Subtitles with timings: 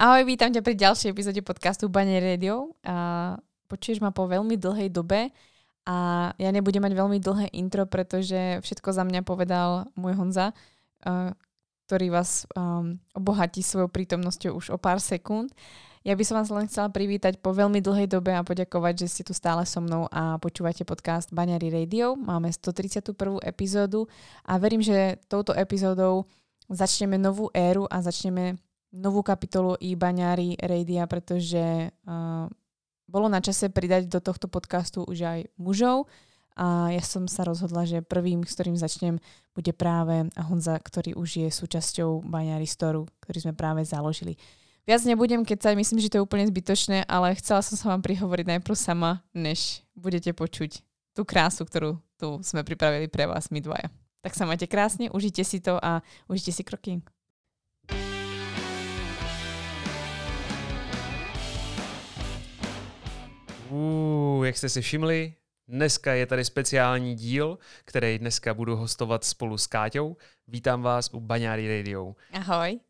[0.00, 2.72] Ahoj, vítam ťa pri ďalšej epizóde podcastu Bane Radio.
[2.88, 3.36] A
[3.68, 5.28] počuješ ma po veľmi dlhej dobe
[5.84, 5.96] a
[6.40, 10.56] ja nebudem mať veľmi dlhé intro, pretože všetko za mňa povedal môj Honza,
[11.84, 15.52] ktorý vás um, obohatí svojou prítomnosťou už o pár sekúnd.
[16.00, 19.22] Ja by som vás len chcela privítať po veľmi dlhej dobe a poďakovať, že ste
[19.28, 22.16] tu stále so mnou a počúvate podcast Baňary Radio.
[22.16, 23.12] Máme 131.
[23.44, 24.08] epizódu
[24.48, 26.24] a verím, že touto epizódou
[26.72, 28.56] začneme novú éru a začneme
[28.90, 32.46] novú kapitolu i Baňári Radia, pretože uh,
[33.10, 36.06] bolo na čase pridať do tohto podcastu už aj mužov
[36.58, 39.16] a ja som sa rozhodla, že prvým, s ktorým začnem,
[39.54, 44.36] bude práve Honza, ktorý už je súčasťou Baňári Storu, ktorý sme práve založili.
[44.84, 48.58] Viac nebudem sa myslím, že to je úplne zbytočné, ale chcela som sa vám prihovoriť
[48.58, 50.82] najprv sama, než budete počuť
[51.14, 53.88] tú krásu, ktorú tu sme pripravili pre vás, my dvaja.
[54.20, 57.00] Tak sa majte krásne, užite si to a užite si kroky.
[63.70, 65.34] Uh, jak jste si všimli,
[65.68, 70.16] dneska je tady speciální díl, který dneska budu hostovat spolu s Káťou.
[70.48, 72.14] Vítám vás u Baňári Radio.
[72.32, 72.80] Ahoj.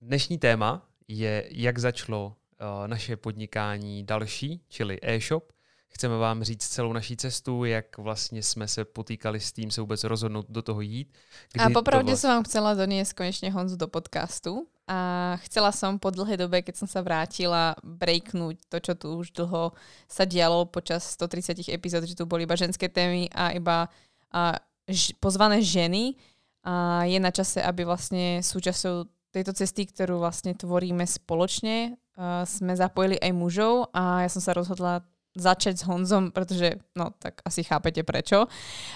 [0.00, 5.52] Dnešní téma je, jak začalo uh, naše podnikání další, čili e-shop.
[5.94, 10.04] Chceme vám říct celou naší cestu, jak vlastně jsme se potýkali s tím se vůbec
[10.04, 11.14] rozhodnout do toho jít.
[11.58, 12.20] A popravdě vlast...
[12.20, 16.76] jsem vám chcela doniesť konečně Honzu do podcastu a chcela som po dlhej dobe, keď
[16.76, 19.72] som sa vrátila, breaknúť to, čo tu už dlho
[20.04, 23.88] sa dialo počas 130 epizód, že tu boli iba ženské témy a iba
[24.28, 26.20] a, ž, pozvané ženy.
[26.68, 32.76] A je na čase, aby vlastne súčasťou tejto cesty, ktorú vlastne tvoríme spoločne, uh, sme
[32.76, 35.00] zapojili aj mužov a ja som sa rozhodla
[35.34, 38.46] začať s Honzom, pretože, no tak asi chápete prečo.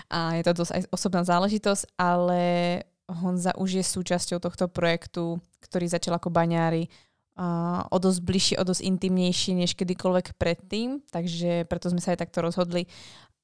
[0.09, 2.43] A je to dosť aj osobná záležitosť, ale
[3.11, 8.65] Honza už je súčasťou tohto projektu, ktorý začal ako baňári uh, o dosť bližšie, o
[8.69, 12.87] dosť intimnejší než kedykoľvek predtým, takže preto sme sa aj takto rozhodli.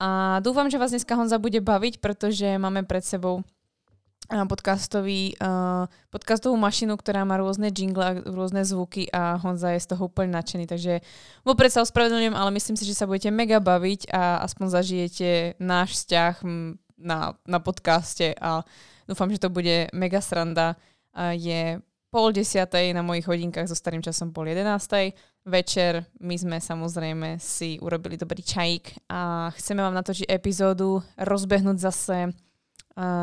[0.03, 3.47] A dúfam, že vás dneska Honza bude baviť, pretože máme pred sebou
[4.29, 10.09] podcastový, uh, podcastovú mašinu, ktorá má rôzne jingle, rôzne zvuky a Honza je z toho
[10.09, 11.05] úplne nadšený, takže
[11.45, 15.31] vopred sa ospravedlňujem, ale myslím si, že sa budete mega baviť a aspoň zažijete
[15.61, 16.35] náš vzťah
[16.97, 18.65] na, na podcaste a
[19.05, 20.81] dúfam, že to bude mega sranda.
[21.13, 21.85] Uh, je
[22.15, 25.19] pol desiatej na mojich hodinkách so starým časom pol jedenástej.
[25.45, 32.31] Večer my sme samozrejme si urobili dobrý čajík a chceme vám natočiť epizódu, rozbehnúť zase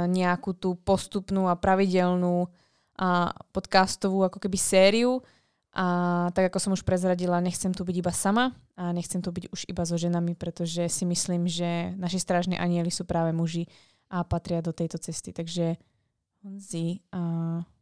[0.07, 2.47] nejakú tú postupnú a pravidelnú
[2.99, 5.23] a podcastovú ako keby sériu.
[5.71, 9.55] A tak ako som už prezradila, nechcem tu byť iba sama a nechcem tu byť
[9.55, 13.71] už iba so ženami, pretože si myslím, že naši strážni anieli sú práve muži
[14.11, 15.31] a patria do tejto cesty.
[15.31, 15.79] Takže
[16.43, 17.21] Honzi, a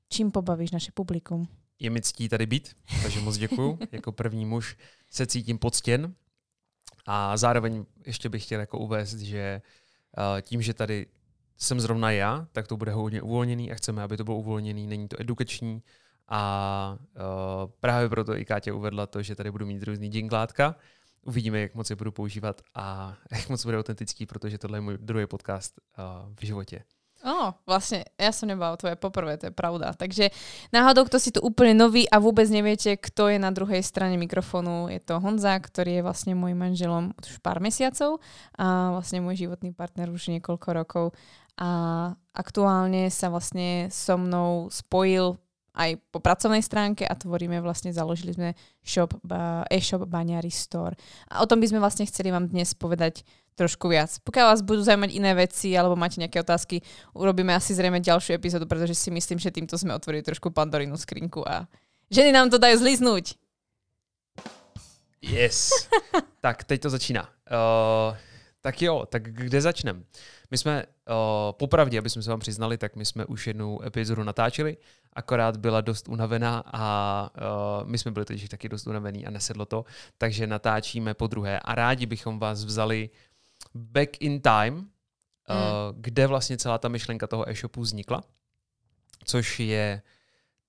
[0.09, 1.47] čím pobavíš naše publikum?
[1.79, 3.79] Je mi ctí tady být, takže moc děkuju.
[3.91, 4.78] jako první muž
[5.09, 6.13] se cítím poctěn.
[7.05, 9.61] A zároveň ještě bych chtěl jako uvést, že
[10.41, 11.05] tím, že tady
[11.59, 15.08] jsem zrovna já, tak to bude hodně uvolněný a chceme, aby to bylo uvolněný, není
[15.08, 15.84] to edukační
[16.28, 20.75] a uh, právě proto i Kátě uvedla to, že tady budu mít různý dinglátka.
[21.25, 24.97] Uvidíme, jak moc je budu používat a jak moc bude autentický, protože tohle je můj
[24.97, 26.03] druhý podcast uh,
[26.36, 26.84] v životě.
[27.20, 29.91] O, vlastne, ja som nebola tvoje poprvé, to je pravda.
[29.91, 30.31] Takže
[30.72, 34.88] náhodou, kto si tu úplne nový a vôbec neviete, kto je na druhej strane mikrofónu,
[34.88, 38.24] je to Honza, ktorý je vlastne môjim manželom už pár mesiacov
[38.56, 41.06] a vlastne môj životný partner už niekoľko rokov
[41.59, 41.70] a
[42.31, 45.36] aktuálne sa vlastne so mnou spojil
[45.75, 48.50] aj po pracovnej stránke a tvoríme vlastne, založili sme
[48.84, 49.16] shop,
[49.72, 50.96] e-shop Baňari Store.
[51.31, 53.24] A o tom by sme vlastne chceli vám dnes povedať
[53.59, 54.12] trošku viac.
[54.24, 56.80] Pokiaľ vás budú zaujímať iné veci alebo máte nejaké otázky,
[57.12, 61.44] urobíme asi zrejme ďalšiu epizódu, pretože si myslím, že týmto sme otvorili trošku pandorínu skrinku
[61.44, 61.68] a
[62.08, 63.36] ženy nám to dajú zliznúť.
[65.20, 65.76] Yes.
[66.46, 67.28] tak, teď to začíná.
[67.52, 68.16] Uh,
[68.62, 70.03] tak jo, tak kde začneme?
[70.52, 71.14] My jsme, uh,
[71.52, 74.78] popravdě, aby jsme se vám přiznali, tak my jsme už jednu epizodu natáčeli,
[75.14, 77.30] akorát byla dost unavená a
[77.81, 79.85] uh, my jsme byli teď taky dost unavený a nesedlo to,
[80.17, 83.09] takže natáčíme po druhé a rádi bychom vás vzali
[83.73, 84.85] back in time, uh,
[85.96, 88.23] kde vlastně celá ta myšlenka toho e-shopu vznikla,
[89.26, 90.02] což je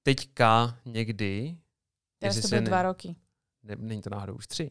[0.02, 1.56] teďka někdy...
[2.18, 3.16] Teraz to byly dva roky.
[3.62, 4.70] Ne, není to náhodou už tři?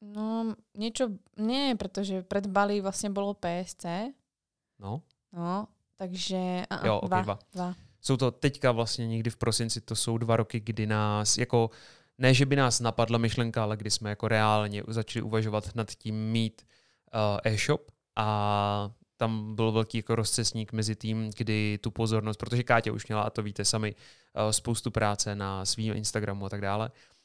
[0.00, 4.12] No, niečo, nie, pretože pred Bali vlastne bolo PSC.
[4.76, 5.00] No.
[5.32, 6.68] No, takže...
[6.68, 7.74] A, jo, okay, dva, dva.
[8.00, 11.70] Jsou to teďka vlastně někdy v prosinci, to jsou dva roky, kdy nás jako,
[12.18, 16.30] ne, že by nás napadla myšlenka, ale kdy jsme jako reálně začali uvažovat nad tím
[16.30, 16.62] mít
[17.14, 22.90] uh, e-shop a tam byl velký jako rozcesník mezi tím, kdy tu pozornost, protože Kátě
[22.90, 26.88] už měla, a to víte sami, uh, spoustu práce na svým Instagramu a tak dále.
[26.88, 27.15] Uh,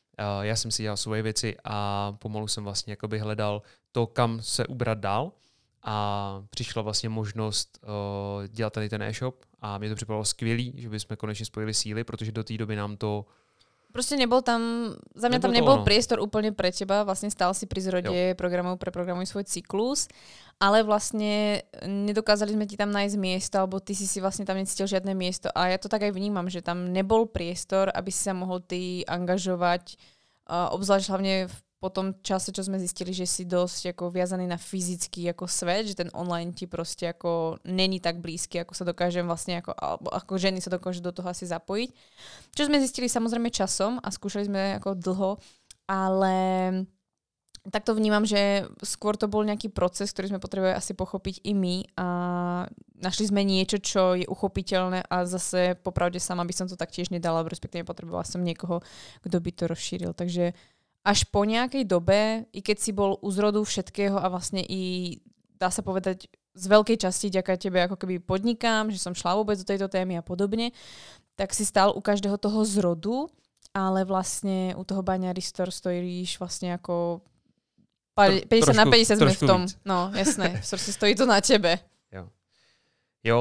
[0.41, 3.61] já jsem si dělal svoje věci a pomalu jsem vlastně jakoby hledal
[3.91, 5.31] to, kam se ubrat dál.
[5.83, 10.89] A přišla vlastně možnost uh, dělat tady ten e-shop a mě to připadalo skvělý, že
[10.89, 13.25] bychom konečně spojili síly, protože do té doby nám to
[13.91, 17.81] Prostě nebol tam, za mňa tam nebol priestor úplne pre teba, vlastne stál si pri
[17.83, 18.35] zrode jo.
[18.39, 20.07] programov Preprogramuj svoj cyklus,
[20.59, 24.87] ale vlastne nedokázali sme ti tam nájsť miesto, alebo ty si si vlastne tam necítil
[24.87, 28.31] žiadne miesto a ja to tak aj vnímam, že tam nebol priestor, aby si sa
[28.31, 29.99] mohol ty angažovať,
[30.47, 34.45] uh, obzvlášť hlavne v po tom čase, čo sme zistili, že si dosť ako viazaný
[34.45, 38.85] na fyzický ako svet, že ten online ti proste ako není tak blízky, ako sa
[38.85, 41.89] dokážem vlastne ako, alebo ako ženy sa dokážu do toho asi zapojiť.
[42.53, 45.31] Čo sme zistili samozrejme časom a skúšali sme ako dlho,
[45.89, 46.37] ale
[47.65, 51.53] tak to vnímam, že skôr to bol nejaký proces, ktorý sme potrebovali asi pochopiť i
[51.57, 52.07] my a
[53.01, 57.09] našli sme niečo, čo je uchopiteľné a zase popravde sama by som to tak tiež
[57.09, 58.85] nedala, respektíve potrebovala som niekoho,
[59.25, 60.13] kto by to rozšíril.
[60.17, 60.57] Takže
[61.01, 65.17] až po nejakej dobe, i keď si bol u zrodu všetkého a vlastne i
[65.57, 69.57] dá sa povedať z veľkej časti ďaká tebe ako keby podnikám, že som šla vôbec
[69.57, 70.75] do tejto témy a podobne,
[71.39, 73.31] tak si stal u každého toho zrodu,
[73.71, 77.23] ale vlastne u toho Baňary Store stojíš vlastne ako
[78.19, 79.61] 50 trošku, na 50 sme v tom.
[79.63, 79.77] Víc.
[79.85, 81.79] No, jasné, prostě stojí to na tebe.
[82.11, 82.27] Jo,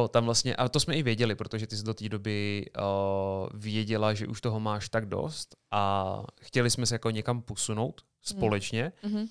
[0.09, 4.15] tam vlastně, a to jsme i věděli, protože ty jsi do té doby uh, věděla,
[4.15, 8.93] že už toho máš tak dost a chtěli jsme se jako někam posunout společně.
[9.03, 9.17] Mm.
[9.17, 9.29] Um,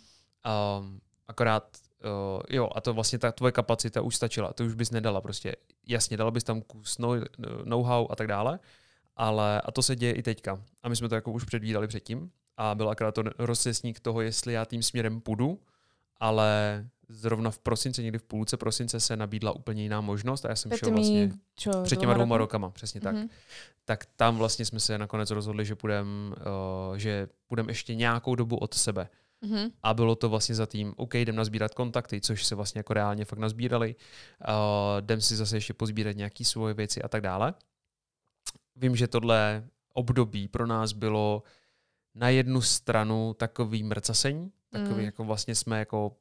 [1.28, 5.22] akorát, uh, jo, a to vlastně ta tvoje kapacita už stačila, to už bys nedala
[5.22, 5.56] prostě.
[5.88, 6.98] Jasně, dala bys tam kus
[7.64, 8.60] know-how a tak dále,
[9.16, 10.62] ale a to se děje i teďka.
[10.84, 14.54] A my jsme to jako už předvídali předtím a byl akorát to rozcesník toho, jestli
[14.54, 15.60] já tím směrem půjdu,
[16.20, 20.56] ale zrovna v prosinci, někdy v půlce prosince se nabídla úplně jiná možnost a já
[20.56, 23.04] jsem šel vlastně čo, před těma dvouma rokama, přesně mm-hmm.
[23.04, 23.16] tak.
[23.16, 23.30] Mhm.
[23.86, 26.36] Tak tam vlastně jsme se nakonec rozhodli, že půjdeme
[26.90, 29.10] uh, že půjdem ještě nějakou dobu od sebe.
[29.44, 29.72] Mm-hmm.
[29.84, 33.26] A bylo to vlastně za tím, OK, jdem nazbírat kontakty, což se vlastně jako reálně
[33.26, 33.96] fakt nazbírali.
[34.48, 34.54] Uh,
[35.02, 37.54] jdem si zase ještě pozbírat nějaké svoje věci a tak dále.
[38.76, 39.64] Vím, že tohle
[39.94, 41.44] období pro nás bylo
[42.16, 45.06] na jednu stranu takový mrcasení, takový mm.
[45.06, 46.16] jako vlastně jsme jako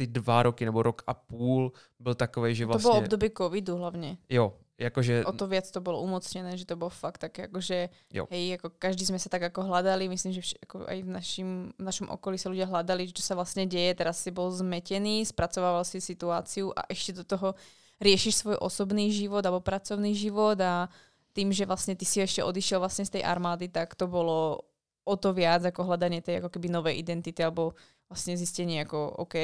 [0.00, 2.82] ty dva roky nebo rok a půl byl takový, že vlastně...
[2.82, 4.16] To bylo období covidu hlavně.
[4.32, 5.24] Jo, jakože...
[5.28, 8.24] O to věc to bylo umocněné, že to bylo fakt tak, jakože jo.
[8.30, 11.48] hej, jako každý jsme se tak jako hledali, myslím, že vš- jako aj v, našim,
[11.78, 15.84] v našem okolí se lidé hledali, čo se vlastně děje, teraz si byl zmetený, spracovával
[15.84, 17.54] si situáciu a ještě do toho
[18.00, 20.88] riešiš svůj osobný život alebo pracovný život a
[21.32, 24.64] tým, že vlastně ty si ještě odišiel vlastně z tej armády, tak to bylo
[25.04, 27.74] o to viac ako hľadanie tej ako keby novej identity alebo
[28.10, 29.34] vlastně zjistění jako OK,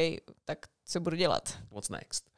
[0.45, 1.59] tak co budu dělat.
[1.71, 2.31] What's next?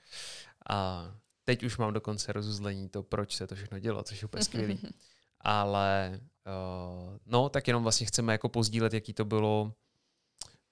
[0.70, 1.06] A
[1.44, 4.80] teď už mám dokonce rozuzlení to, proč se to všechno dělo, což je úplně skvělý.
[5.40, 9.72] Ale uh, no, tak jenom vlastně chceme jako pozdílet, jaký to bylo,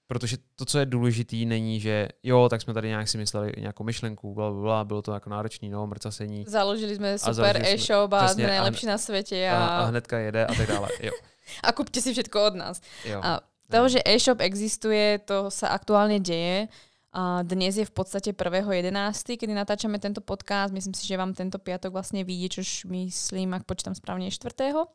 [0.07, 3.83] protože to, co je důležitý, není, že jo, tak jsme tady nějak si mysleli nějakou
[3.83, 6.45] myšlenku, bla, bla, bla bylo to jako náročný, no, mrcasení.
[6.47, 9.49] Založili jsme super e-shop a, nejlepší a, na světě.
[9.49, 9.67] A...
[9.67, 11.11] A, a hnedka jede a tak dále, jo.
[11.63, 12.81] a kupte si všetko od nás.
[13.05, 13.21] Jo.
[13.23, 16.71] A to, že e-shop existuje, to sa aktuálne deje.
[17.17, 18.93] A dnes je v podstate 1.11.,
[19.39, 20.69] kedy natáčame tento podcast.
[20.75, 24.53] Myslím si, že vám tento piatok vlastne vyjde, čož myslím, ak počítam správne, 4.
[24.75, 24.87] Uh-huh.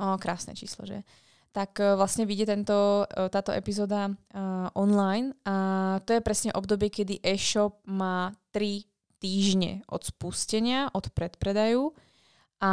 [0.00, 1.04] O, krásne číslo, že?
[1.52, 6.88] tak e, vlastne vyjde tento, e, táto epizóda uh, online a to je presne obdobie,
[6.88, 8.88] kedy e-shop má 3
[9.20, 11.92] týždne od spustenia, od predpredaju
[12.62, 12.72] a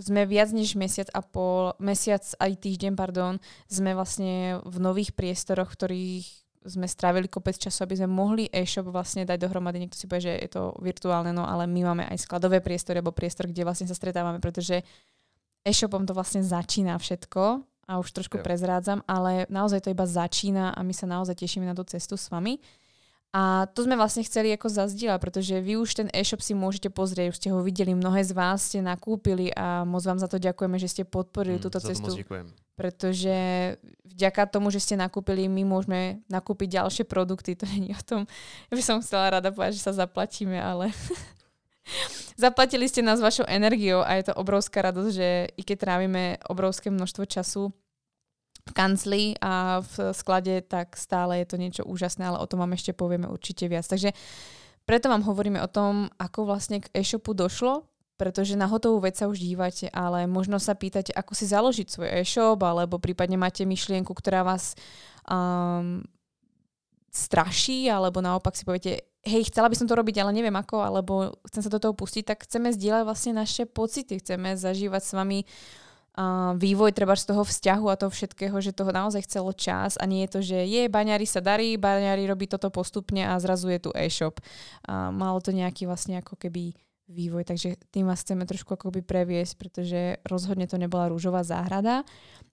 [0.00, 3.36] sme viac než mesiac a pol, mesiac aj týždeň, pardon,
[3.68, 6.26] sme vlastne v nových priestoroch, v ktorých
[6.64, 9.80] sme strávili kopec času, aby sme mohli e-shop vlastne dať dohromady.
[9.80, 13.16] Niekto si povie, že je to virtuálne, no ale my máme aj skladové priestory, alebo
[13.16, 14.84] priestor, kde vlastne sa stretávame, pretože
[15.64, 18.44] e-shopom to vlastne začína všetko a už trošku jo.
[18.44, 22.28] prezrádzam, ale naozaj to iba začína a my sa naozaj tešíme na tú cestu s
[22.28, 22.60] vami.
[23.30, 27.30] A to sme vlastne chceli ako zazdieľať, pretože vy už ten e-shop si môžete pozrieť,
[27.30, 30.74] už ste ho videli, mnohé z vás ste nakúpili a moc vám za to ďakujeme,
[30.82, 32.10] že ste podporili mm, túto cestu.
[32.74, 33.38] Pretože
[34.02, 37.54] vďaka tomu, že ste nakúpili, my môžeme nakúpiť ďalšie produkty.
[37.54, 38.26] To nie o tom,
[38.66, 40.90] ja by som chcela rada povedať, že sa zaplatíme, ale
[42.34, 46.90] zaplatili ste nás vašou energiou a je to obrovská radosť, že i keď trávime obrovské
[46.90, 47.70] množstvo času
[48.72, 52.96] kancli a v sklade, tak stále je to niečo úžasné, ale o tom vám ešte
[52.96, 53.86] povieme určite viac.
[53.86, 54.14] Takže
[54.88, 57.86] preto vám hovoríme o tom, ako vlastne k e-shopu došlo,
[58.18, 62.08] pretože na hotovú vec sa už dívate, ale možno sa pýtate, ako si založiť svoj
[62.20, 64.76] e-shop, alebo prípadne máte myšlienku, ktorá vás
[65.24, 66.04] um,
[67.08, 71.38] straší, alebo naopak si poviete, hej, chcela by som to robiť, ale neviem ako, alebo
[71.48, 75.38] chcem sa do toho pustiť, tak chceme zdieľať vlastne naše pocity, chceme zažívať s vami
[75.40, 75.48] uh,
[76.58, 80.26] vývoj treba z toho vzťahu a toho všetkého, že toho naozaj chcelo čas a nie
[80.26, 83.90] je to, že je, baňári sa darí, baňári robí toto postupne a zrazu je tu
[83.94, 84.42] e-shop.
[84.84, 86.74] Uh, malo to nejaký vlastne ako keby
[87.10, 92.06] vývoj, takže tým vás chceme trošku akoby previesť, pretože rozhodne to nebola rúžová záhrada.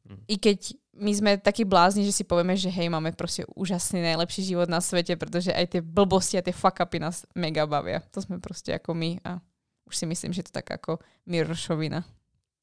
[0.09, 0.21] Mm.
[0.25, 0.59] I keď
[0.97, 4.81] my sme takí blázni, že si povieme, že hej, máme proste úžasný, najlepší život na
[4.81, 8.01] svete, pretože aj tie blbosti a tie fuck upy nás mega bavia.
[8.17, 9.37] To sme proste ako my a
[9.85, 10.97] už si myslím, že to tak ako
[11.29, 12.16] Miršovina.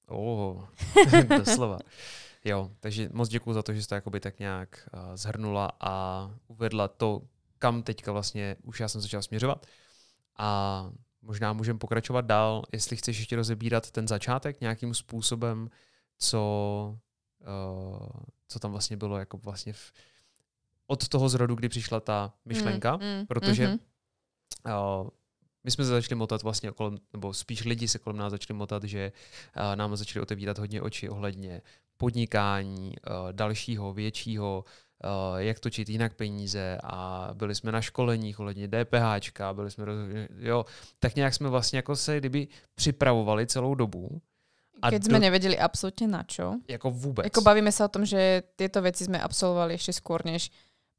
[0.06, 0.64] Oh,
[1.38, 1.78] doslova.
[2.44, 6.88] Jo, takže moc děkuji za to, že jste jakoby tak nějak uh, zhrnula a uvedla
[6.88, 7.23] to,
[7.58, 9.66] kam teďka vlastně už já jsem začal směřovat.
[10.38, 10.90] A
[11.23, 15.70] možná můžeme pokračovat dál, jestli chceš ještě rozebírat ten začátek nějakým způsobem,
[16.18, 16.99] co,
[17.40, 18.08] uh,
[18.49, 19.92] co tam vlastně bylo jako vlastně v,
[20.87, 25.02] od toho zrodu, kdy přišla ta myšlenka, mm, mm, protože mm-hmm.
[25.02, 25.08] uh,
[25.64, 28.85] my jsme se začali motat vlastně kolem, nebo spíš lidi se kolem nás začali motat,
[28.85, 29.12] že
[29.56, 31.62] uh, nám začali otevírat hodně oči ohledně
[31.97, 34.64] podnikání, uh, dalšího, většího,
[35.04, 39.85] uh, jak točit jinak peníze a byli jsme na školeních ohledně DPH, byli jsme,
[40.38, 40.64] jo,
[40.99, 44.21] tak nějak jsme vlastně jako se kdyby připravovali celou dobu.
[44.83, 45.06] A Keď do...
[45.06, 46.54] jsme nevěděli absolutně na čo.
[46.68, 47.25] Jako vůbec.
[47.25, 50.50] Jako bavíme se o tom, že tyto věci jsme absolvovali ještě skôr, než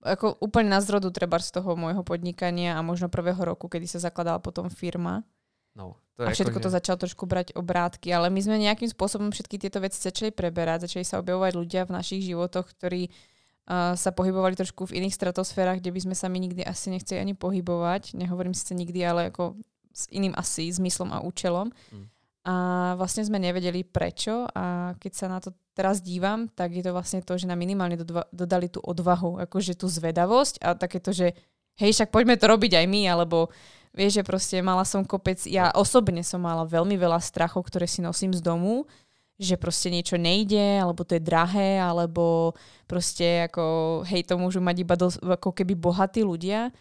[0.06, 3.98] ako úplne na zrodu treba z toho môjho podnikania a možno prvého roku, kedy sa
[3.98, 5.26] zakladala potom firma.
[5.74, 8.88] No, to je a všetko ako, to začalo trošku brať obrátky, ale my sme nejakým
[8.88, 13.98] spôsobom všetky tieto veci začali preberať, začali sa objavovať ľudia v našich životoch, ktorí uh,
[14.00, 17.36] sa pohybovali trošku v iných stratosférach, kde by sme sa my nikdy asi nechceli ani
[17.36, 18.16] pohybovať.
[18.16, 19.60] Nehovorím síce nikdy, ale ako
[19.92, 21.74] s iným asi zmyslom a účelom.
[21.92, 22.08] Mm.
[22.46, 22.54] A
[22.96, 27.20] vlastne sme nevedeli prečo a keď sa na to teraz dívam, tak je to vlastne
[27.20, 28.00] to, že nám minimálne
[28.32, 31.36] dodali tú odvahu, akože tú zvedavosť a takéto, že
[31.76, 33.52] hej, však poďme to robiť aj my, alebo
[33.92, 38.00] vieš, že proste mala som kopec, ja osobne som mala veľmi veľa strachov, ktoré si
[38.00, 38.88] nosím z domu,
[39.36, 42.56] že proste niečo nejde, alebo to je drahé, alebo
[42.88, 46.72] proste ako, hej, to môžu mať iba do, ako keby bohatí ľudia.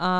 [0.00, 0.10] A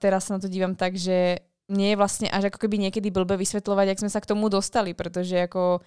[0.00, 3.36] teraz sa na to dívam tak, že nie je vlastne až ako keby niekedy blbe
[3.36, 5.84] vysvetľovať, jak sme sa k tomu dostali, pretože ako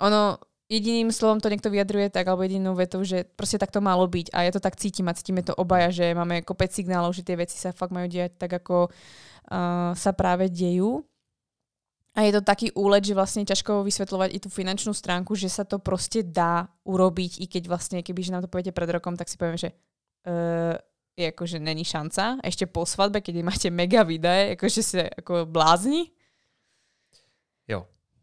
[0.00, 0.40] ono
[0.72, 4.32] jediným slovom to niekto vyjadruje tak, alebo jedinou vetou, že proste tak to malo byť
[4.32, 7.36] a ja to tak cítim a cítime to obaja, že máme kopec signálov, že tie
[7.36, 11.04] veci sa fakt majú diať tak, ako uh, sa práve dejú.
[12.12, 15.64] A je to taký úlet, že vlastne ťažko vysvetľovať i tú finančnú stránku, že sa
[15.64, 19.32] to proste dá urobiť, i keď vlastne, keby že nám to poviete pred rokom, tak
[19.32, 19.72] si poviem, že
[20.28, 20.76] uh,
[21.16, 22.40] je akože není šanca.
[22.40, 26.12] Ešte po svadbe, keď máte mega videje, akože sa ako blázni.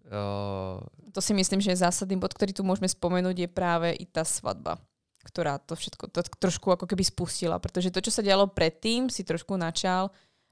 [0.09, 0.81] Uh...
[1.13, 4.25] To si myslím, že je zásadný bod, ktorý tu môžeme spomenúť, je práve i tá
[4.25, 4.81] svadba,
[5.25, 7.61] ktorá to všetko to trošku ako keby spustila.
[7.61, 10.09] Pretože to, čo sa dialo predtým, si trošku načal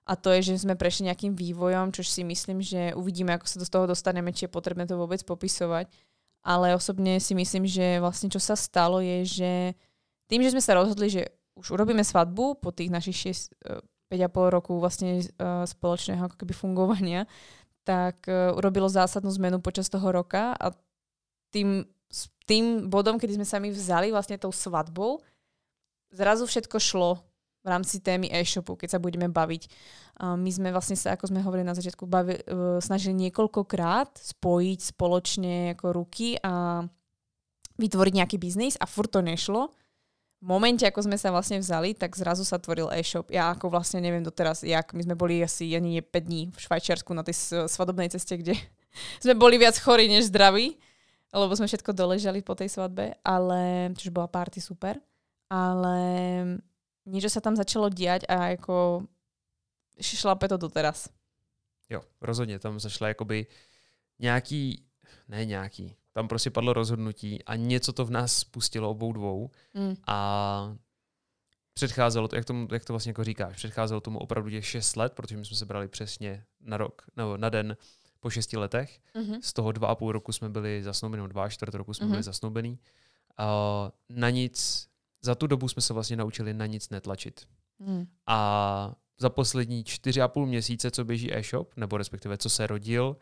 [0.08, 3.58] a to je, že sme prešli nejakým vývojom, čo si myslím, že uvidíme, ako sa
[3.60, 5.92] do toho dostaneme, či je potrebné to vôbec popisovať.
[6.48, 9.52] Ale osobne si myslím, že vlastne čo sa stalo je, že
[10.32, 11.28] tým, že sme sa rozhodli, že
[11.60, 17.28] už urobíme svadbu po tých našich 6, 5,5 roku vlastne uh, spoločného ako keby fungovania,
[17.88, 20.75] tak uh, urobilo zásadnú zmenu počas toho roka a
[21.56, 21.88] tým,
[22.44, 25.24] tým bodom, kedy sme sa my vzali vlastne tou svadbou,
[26.12, 27.24] zrazu všetko šlo
[27.63, 29.63] v rámci témy e-shopu, keď sa budeme baviť.
[30.20, 34.79] Uh, my sme vlastne sa, ako sme hovorili na začiatku, bavi, uh, snažili niekoľkokrát spojiť
[34.91, 36.84] spoločne ako ruky a
[37.79, 39.72] vytvoriť nejaký biznis a furt to nešlo
[40.38, 43.34] v momente, ako sme sa vlastne vzali, tak zrazu sa tvoril e-shop.
[43.34, 46.58] Ja ako vlastne neviem doteraz, jak my sme boli asi ani nie 5 dní v
[46.62, 48.53] Švajčiarsku na tej svadobnej ceste, kde
[49.24, 50.77] sme boli viac chorí než zdraví,
[51.34, 55.01] lebo sme všetko doležali po tej svadbe, ale, čiže bola party super,
[55.50, 55.98] ale
[57.10, 59.10] niečo sa tam začalo diať a ako
[59.98, 61.10] šlape to doteraz.
[61.89, 63.48] Jo, rozhodně, tam zašla jakoby
[64.20, 64.86] nějaký,
[65.27, 69.96] ne nějaký, tam prostě padlo rozhodnutí a něco to v nás spustilo obou dvou mm.
[70.08, 70.76] a
[71.74, 75.14] předcházelo to, jak, tomu, jak to vlastně jako říkáš, předcházelo tomu opravdu těch šest let,
[75.14, 77.78] protože my jsme se brali přesně na rok, nebo na den
[78.20, 79.00] po šesti letech.
[79.16, 79.40] Mm-hmm.
[79.42, 82.10] Z toho dva a půl roku jsme byli zasnoubení, dva a čtvrt roku jsme mm-hmm.
[82.10, 82.80] byli zasnoubení.
[83.38, 83.48] A
[84.10, 84.88] na nic,
[85.22, 87.48] za tu dobu jsme se vlastně naučili na nic netlačit.
[87.80, 88.08] Mm.
[88.28, 93.18] A za poslední čtyři a půl měsíce, co běží e-shop, nebo respektive co se rodil,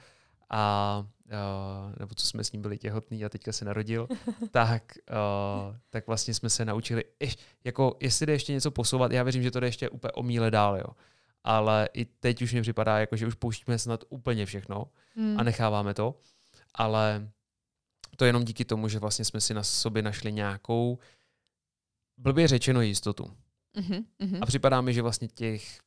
[0.49, 4.07] a uh, nebo co jsme s ním byli těhotný a teďka se narodil,
[4.51, 4.83] tak,
[5.69, 9.43] uh, tak vlastně jsme se naučili, ješ, jako jestli jde ještě něco posouvat, já věřím,
[9.43, 10.87] že to jde ještě úplně o míle dál, jo.
[11.43, 15.39] Ale i teď už mi připadá, jako, že už pouštíme snad úplně všechno hmm.
[15.39, 16.15] a necháváme to.
[16.73, 17.31] Ale
[18.17, 20.99] to je jenom díky tomu, že vlastně jsme si na sobě našli nějakou,
[22.17, 23.33] blbě řečeno, jistotu.
[23.77, 24.05] Uh-huh.
[24.41, 25.79] A připadá mi, že vlastně těch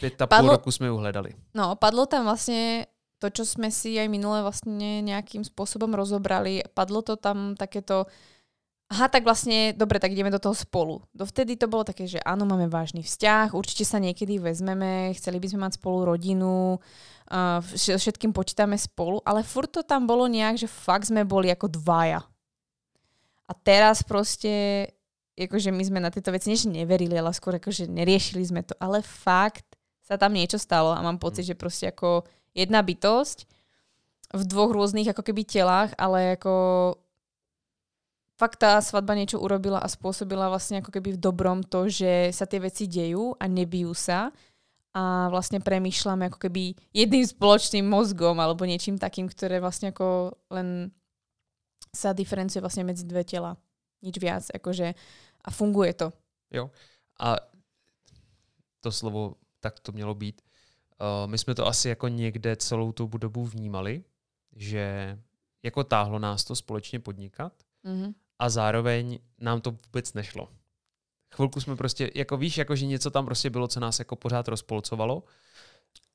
[0.00, 1.34] pět a půl roku jsme ju hledali.
[1.54, 2.86] No, padlo tam vlastně
[3.18, 8.04] to, čo sme si aj minule vlastne nejakým spôsobom rozobrali, padlo to tam takéto
[8.86, 11.02] Aha, tak vlastne, dobre, tak ideme do toho spolu.
[11.10, 15.46] Dovtedy to bolo také, že áno, máme vážny vzťah, určite sa niekedy vezmeme, chceli by
[15.50, 20.70] sme mať spolu rodinu, uh, všetkým počítame spolu, ale furt to tam bolo nejak, že
[20.70, 22.22] fakt sme boli ako dvaja.
[23.50, 24.86] A teraz proste,
[25.34, 29.02] akože my sme na tieto veci než neverili, ale skôr akože neriešili sme to, ale
[29.02, 29.66] fakt
[30.06, 31.50] sa tam niečo stalo a mám pocit, mm.
[31.50, 32.22] že proste ako
[32.56, 33.44] jedna bytosť
[34.32, 36.54] v dvoch rôznych ako keby telách, ale ako
[38.40, 42.48] fakt tá svadba niečo urobila a spôsobila vlastne ako keby v dobrom to, že sa
[42.48, 44.32] tie veci dejú a nebijú sa
[44.96, 50.88] a vlastne premýšľame ako keby jedným spoločným mozgom alebo niečím takým, ktoré vlastne ako len
[51.92, 53.56] sa diferencuje vlastne medzi dve tela.
[54.04, 54.44] Nič viac.
[54.52, 54.92] Akože,
[55.44, 56.12] a funguje to.
[56.52, 56.68] Jo.
[57.20, 57.40] A
[58.80, 60.45] to slovo tak to mělo být.
[61.00, 64.04] Uh, my jsme to asi jako někde celou tu dobu vnímali,
[64.56, 65.18] že
[65.62, 67.52] jako táhlo nás to společně podnikat,
[67.84, 70.48] mm-hmm a zároveň nám to vůbec nešlo.
[71.34, 74.48] Chvilku jsme prostě, jako víš, jako že něco tam prostě bylo, co nás jako pořád
[74.48, 75.22] rozpolcovalo.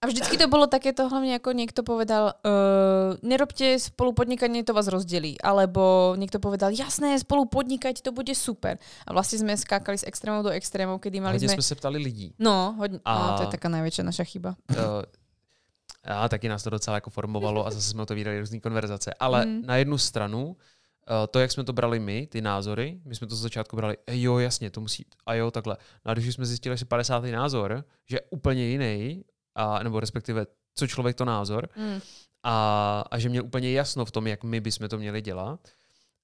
[0.03, 4.73] A vždycky to bylo také to hlavně jako někdo povedal, uh, nerobte spolu podnikanie, to
[4.73, 5.41] vás rozdělí.
[5.41, 8.77] Alebo někdo povedal, jasné, spolu podnikať, to bude super.
[9.07, 11.53] A vlastně jsme skákali z extrémů do extrémů, kdy mali hodně jsme...
[11.53, 12.33] jsme se ptali lidí.
[12.39, 13.31] No, hodně, a...
[13.31, 14.55] no, to je taká největší naša chyba.
[14.69, 14.75] Uh,
[16.03, 19.13] a taky nás to docela jako formovalo a zase jsme otevírali různé konverzace.
[19.19, 19.61] Ale mm.
[19.65, 20.55] na jednu stranu
[21.11, 23.97] Eh, to, jak jsme to brali my, ty názory, my jsme to z začátku brali,
[24.11, 25.77] jo, jasně, to musí, a jo, takhle.
[26.05, 27.23] No a když jsme zjistili asi 50.
[27.23, 29.23] názor, že je úplně jiný,
[29.55, 31.99] a, nebo respektive, co člověk to názor, mm.
[32.43, 35.67] a, a že měl úplně jasno v tom, jak my bychom to měli dělat,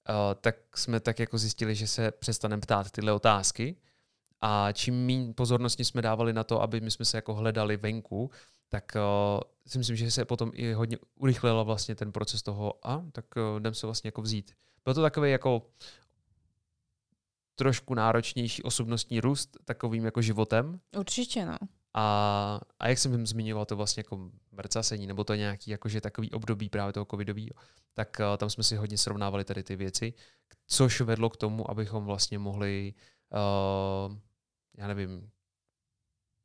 [0.08, 3.76] uh, tak jsme tak jako zjistili, že se přestaneme ptát tyhle otázky
[4.40, 8.30] a čím méně pozornosti jsme dávali na to, aby my jsme se jako hledali venku,
[8.68, 13.04] tak uh, si myslím, že se potom i hodně urychlila vlastně ten proces toho, a
[13.12, 14.52] tak uh, jdem se vlastně jako vzít.
[14.84, 15.66] Byl to takový jako
[17.54, 20.80] trošku náročnější osobnostní růst takovým jako životem.
[20.96, 21.58] Určitě, no.
[21.94, 26.68] A, a jak jsem zmiňoval, to vlastně jako mrcasení, nebo to nějaký jakože takový období
[26.68, 27.50] právě toho covidový,
[27.94, 30.14] tak uh, tam jsme si hodně srovnávali tady ty věci,
[30.66, 32.94] což vedlo k tomu, abychom vlastně mohli,
[33.32, 34.16] uh,
[34.76, 35.30] já nevím,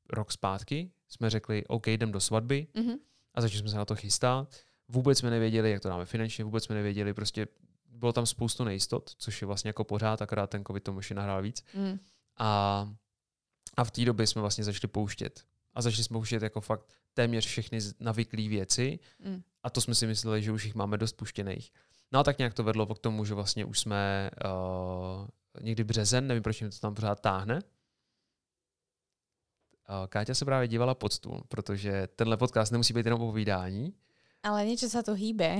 [0.09, 2.97] rok zpátky jsme řekli, OK, jdem do svatby mm-hmm.
[3.33, 4.55] a začali jsme se na to chystat.
[4.87, 7.47] Vůbec jsme nevěděli, jak to dáme finančně, vůbec jsme nevěděli, prostě
[7.89, 11.41] bylo tam spoustu nejistot, což je vlastně jako pořád, akorát ten covid tomu ještě nahrál
[11.41, 11.63] víc.
[11.73, 11.99] Mm.
[12.37, 12.89] A,
[13.77, 15.43] a v té době jsme vlastně začali pouštět.
[15.73, 19.41] A začali jsme pouštět jako fakt téměř všechny navyklé věci mm.
[19.63, 21.71] a to jsme si mysleli, že už jich máme dost puštěných.
[22.11, 24.51] No a tak nějak to vedlo k tomu, že vlastně už jsme uh,
[25.61, 27.55] někdy březen, nevím, proč mi to tam pořád táhne.
[27.55, 27.61] Uh,
[30.07, 33.93] Káťa se právě dívala pod stůl, protože tenhle podcast nemusí být jenom povídání.
[34.43, 35.55] Ale něco se to hýbe.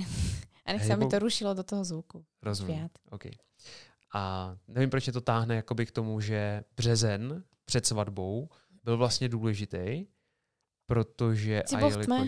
[0.66, 2.26] A nech se mi to rušilo do toho zvuku.
[2.42, 2.90] Rozumím.
[3.10, 3.32] Okay.
[4.14, 8.50] A nevím, proč je to táhne jakoby k tomu, že březen před svatbou
[8.84, 10.06] byl vlastně důležitý,
[10.86, 11.64] protože...
[11.90, 12.28] V tme?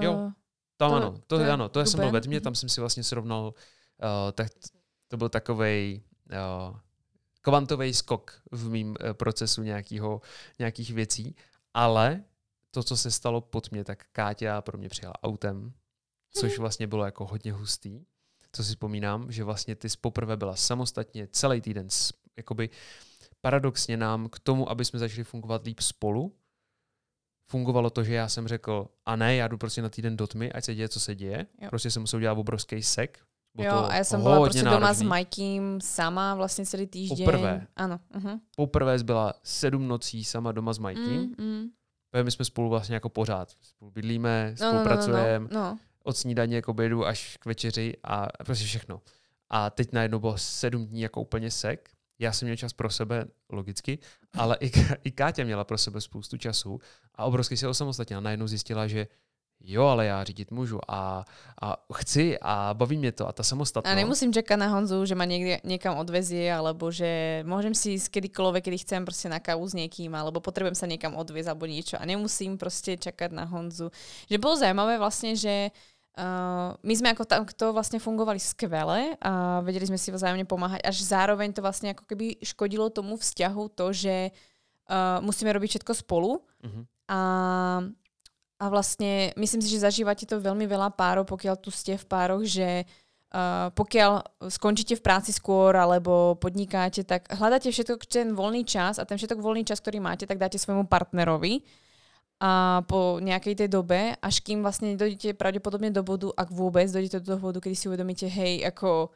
[0.00, 0.32] Jo, uh,
[0.76, 3.04] tam to, ano, to, to ano, to jsem byl ve tmě, tam jsem si vlastně
[3.04, 4.48] srovnal, uh, tak
[5.08, 6.02] to byl takovej
[6.70, 6.78] uh,
[7.40, 10.20] kvantový skok v mým uh, procesu nějakýho,
[10.58, 11.36] nějakých věcí,
[11.74, 12.24] ale
[12.70, 15.72] to, co se stalo pod mě, tak Káťa pro mě přijela autem,
[16.30, 16.60] což mhm.
[16.60, 18.04] vlastně bylo jako hodně hustý.
[18.52, 21.88] Co si vzpomínám, že vlastně ty poprvé byla samostatně celý týden,
[22.36, 22.70] jakoby
[23.44, 26.36] paradoxně nám k tomu, aby jsme začali fungovat líp spolu,
[27.50, 30.52] fungovalo to, že já jsem řekl, a ne, já jdu prostě na týden do tmy,
[30.52, 31.46] ať se děje, co se děje.
[31.60, 31.68] Jo.
[31.68, 33.20] Prostě jsem musel dělat obrovský sek.
[33.58, 34.80] Jo, a já jsem byla prostě náročný.
[34.80, 37.24] doma s Majkým sama vlastně celý týždeň.
[37.24, 37.66] Poprvé.
[37.76, 38.00] Ano.
[38.14, 38.40] Uh-huh.
[38.56, 41.34] Poprvé byla sedm nocí sama doma s Majkým.
[41.38, 41.68] Mm, mm.
[42.22, 43.50] My jsme spolu vlastně jako pořád.
[43.60, 45.38] Spolu bydlíme, spolupracujeme.
[45.38, 49.02] No, no, no, no od snídaně k obědu až k večeři a prostě všechno.
[49.50, 51.90] A teď najednou bylo sedm dní jako úplně sek.
[52.18, 53.98] Já jsem měl čas pro sebe, logicky,
[54.32, 54.70] ale i,
[55.04, 56.78] i Káťa měla pro sebe spoustu času
[57.14, 58.20] a obrovsky se osamostatnila.
[58.20, 59.06] Najednou zjistila, že
[59.64, 61.24] jo, ale já řídit můžu a,
[61.62, 63.92] a chci a baví mě to a ta samostatnost.
[63.92, 68.12] A nemusím čekat na Honzu, že ma někde, někam odvezie, alebo že můžem si ísť
[68.12, 71.96] kedykoľvek, kedy chcem prostě na kávu s někým, alebo potrebujem sa někam odviezť alebo niečo
[71.96, 73.90] a nemusím prostě čekat na Honzu.
[74.30, 75.70] Že bylo zajímavé vlastně, že
[76.14, 81.02] Uh, my sme ako takto vlastne fungovali skvele a vedeli sme si vzájomne pomáhať, až
[81.02, 86.38] zároveň to vlastne ako keby škodilo tomu vzťahu to, že uh, musíme robiť všetko spolu
[86.38, 86.82] uh-huh.
[87.10, 87.20] a,
[88.62, 92.46] a vlastne myslím si, že zažívate to veľmi veľa párov, pokiaľ tu ste v pároch,
[92.46, 92.86] že
[93.34, 99.02] Uh, pokiaľ skončíte v práci skôr alebo podnikáte, tak hľadáte všetok ten voľný čas a
[99.02, 101.66] ten všetok voľný čas, ktorý máte, tak dáte svojmu partnerovi
[102.44, 107.24] a po nejakej tej dobe, až kým vlastne dojdete pravdepodobne do bodu, ak vôbec dojdete
[107.24, 109.08] do toho bodu, kedy si uvedomíte, hej, ako,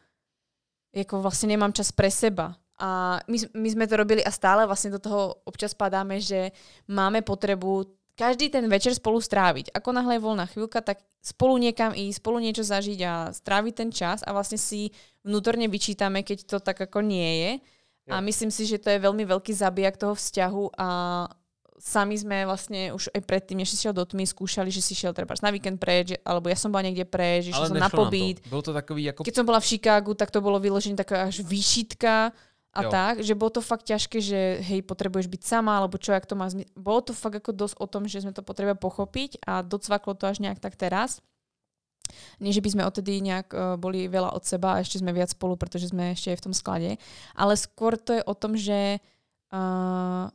[0.97, 2.57] ako vlastne nemám čas pre seba.
[2.81, 6.57] A my, my sme to robili a stále vlastne do toho občas padáme, že
[6.89, 7.85] máme potrebu
[8.17, 9.77] každý ten večer spolu stráviť.
[9.77, 13.91] Ako náhle je voľná chvíľka, tak spolu niekam ísť, spolu niečo zažiť a stráviť ten
[13.93, 14.89] čas a vlastne si
[15.21, 17.53] vnútorne vyčítame, keď to tak ako nie je.
[18.09, 20.89] A myslím si, že to je veľmi veľký zabijak toho vzťahu a
[21.79, 25.15] sami sme vlastne už aj predtým, než si šiel do tmy, skúšali, že si šiel
[25.15, 28.43] treba na víkend preč, alebo ja som bola niekde preč, že som na pobyt.
[28.51, 29.23] Bylo to takový ako...
[29.23, 32.35] Keď som bola v Chicagu, tak to bolo vyložené taká až výšitka
[32.75, 32.91] a jo.
[32.93, 36.37] tak, že bolo to fakt ťažké, že hej, potrebuješ byť sama, alebo čo, jak to
[36.37, 36.69] má zmysel.
[36.77, 40.29] Bolo to fakt ako dosť o tom, že sme to potrebovali pochopiť a docvaklo to
[40.29, 41.25] až nejak tak teraz.
[42.41, 45.29] Nie, že by sme odtedy nejak uh, boli veľa od seba a ešte sme viac
[45.33, 46.91] spolu, pretože sme ešte aj v tom sklade.
[47.37, 48.97] Ale skôr to je o tom, že
[49.53, 50.33] uh,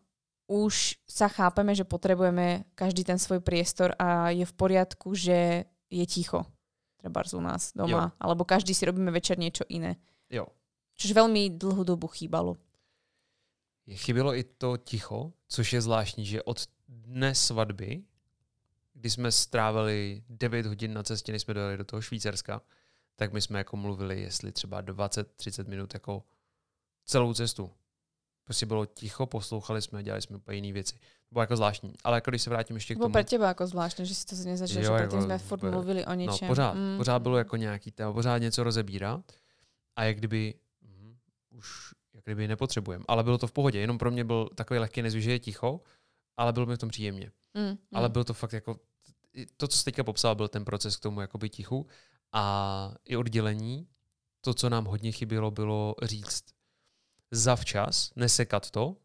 [0.54, 6.06] už sa chápeme, že potrebujeme každý ten svoj priestor a je v poriadku, že je
[6.06, 6.46] ticho.
[7.02, 8.14] Treba u nás doma.
[8.14, 8.22] Jo.
[8.22, 9.98] Alebo každý si robíme večer niečo iné.
[10.30, 10.46] Jo.
[10.96, 12.58] Což velmi dlouhou dobu chýbalo.
[13.90, 18.04] Chybělo i to ticho, což je zvláštní, že od dne svatby,
[18.94, 22.62] kdy jsme strávili 9 hodin na cestě, než jsme dojeli do toho Švýcarska,
[23.16, 26.24] tak my jsme jako mluvili, jestli třeba 20-30 minut jako
[27.06, 27.72] celou cestu.
[28.44, 30.96] Prostě bylo ticho, poslouchali jsme, dělali jsme úplně jiné věci.
[31.32, 31.94] Bylo jako zvláštní.
[32.04, 33.12] Ale jako když se vrátím ještě k tomu...
[33.12, 36.06] Bylo pro těba jako zvláštní, že si to nezažil, že předtím jako jsme furt mluvili
[36.06, 36.38] o něčem.
[36.42, 36.98] No, pořád, mm.
[36.98, 39.32] pořád bylo jako nějaký téma, pořád něco rozebírat.
[39.96, 40.54] A jak kdyby
[41.50, 43.06] už jak kdyby nepotřebujeme.
[43.08, 45.82] Ale bylo to v pohodě, jenom pro mě byl takový lehký nezvyk, že je ticho,
[46.38, 47.32] ale bylo mi v tom příjemně.
[47.54, 47.78] Mm, mm.
[47.94, 48.80] Ale bylo to fakt jako,
[49.58, 51.88] to, co jsi teďka popsal, byl ten proces k tomu jakoby tichu
[52.32, 53.88] a i oddělení.
[54.42, 56.44] To, co nám hodně chybělo, bylo říct
[57.34, 58.96] zavčas, nesekat to,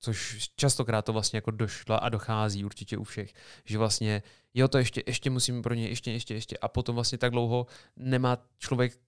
[0.00, 3.32] což častokrát to vlastně jako došlo a dochází určitě u všech,
[3.64, 4.22] že vlastně
[4.54, 7.66] jo, to ještě, ještě musím pro ně, ještě, ještě, ještě a potom vlastně tak dlouho
[7.96, 8.98] nemá člověk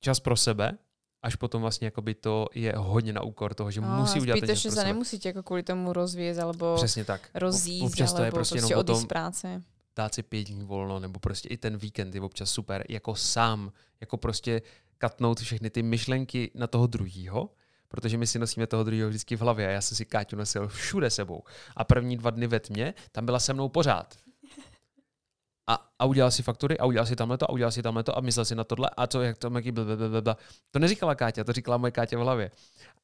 [0.00, 0.78] čas pro sebe,
[1.22, 4.54] až potom vlastně jakoby to je hodně na úkor toho, že no, musí udělat něco
[4.54, 7.30] že se nemusíte jako kvůli tomu rozvíjet, alebo Přesně tak.
[7.34, 9.62] rozjíst, občas to je prostě, prostě odjít z práce.
[9.96, 13.72] Dát si pět dní volno, nebo prostě i ten víkend je občas super, jako sám,
[14.00, 14.62] jako prostě
[14.98, 17.50] katnout všechny ty myšlenky na toho druhýho,
[17.88, 20.68] protože my si nosíme toho druhého vždycky v hlavě a já jsem si Káťu nosil
[20.68, 21.42] všude sebou.
[21.76, 24.23] A první dva dny ve tmě tam byla se mnou pořád
[25.66, 28.18] a, a udělal si faktury a udělal si tamhle to a udělal si tamhle to
[28.18, 30.36] a myslel si na tohle a co, jak to jaký blablabla.
[30.70, 32.50] To neříkala Káťa, to říkala moje Káťa v hlavě.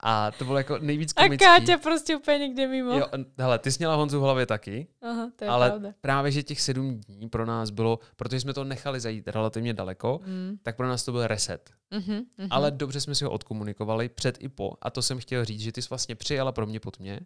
[0.01, 1.47] A to bylo jako nejvíc komický.
[1.47, 2.93] A Káťa prostě úplně někde mimo.
[2.93, 3.07] Jo,
[3.39, 5.95] hele, ty jsi měla Honzu v hlavě taky, Aha, to je ale pravda.
[6.01, 10.21] právě, že těch sedm dní pro nás bylo, protože jsme to nechali zajít relativně daleko,
[10.27, 10.59] mm.
[10.63, 11.71] tak pro nás to byl reset.
[11.93, 12.49] Mm-hmm, mm-hmm.
[12.51, 15.73] Ale dobře jsme si ho odkomunikovali před i po a to jsem chtěl říct, že
[15.73, 17.21] ty jsi vlastně přijela pro mě pod mě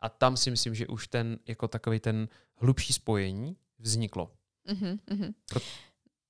[0.00, 4.30] a tam si myslím, že už ten, jako takový ten hlubší spojení vzniklo.
[4.66, 5.34] Uh-huh,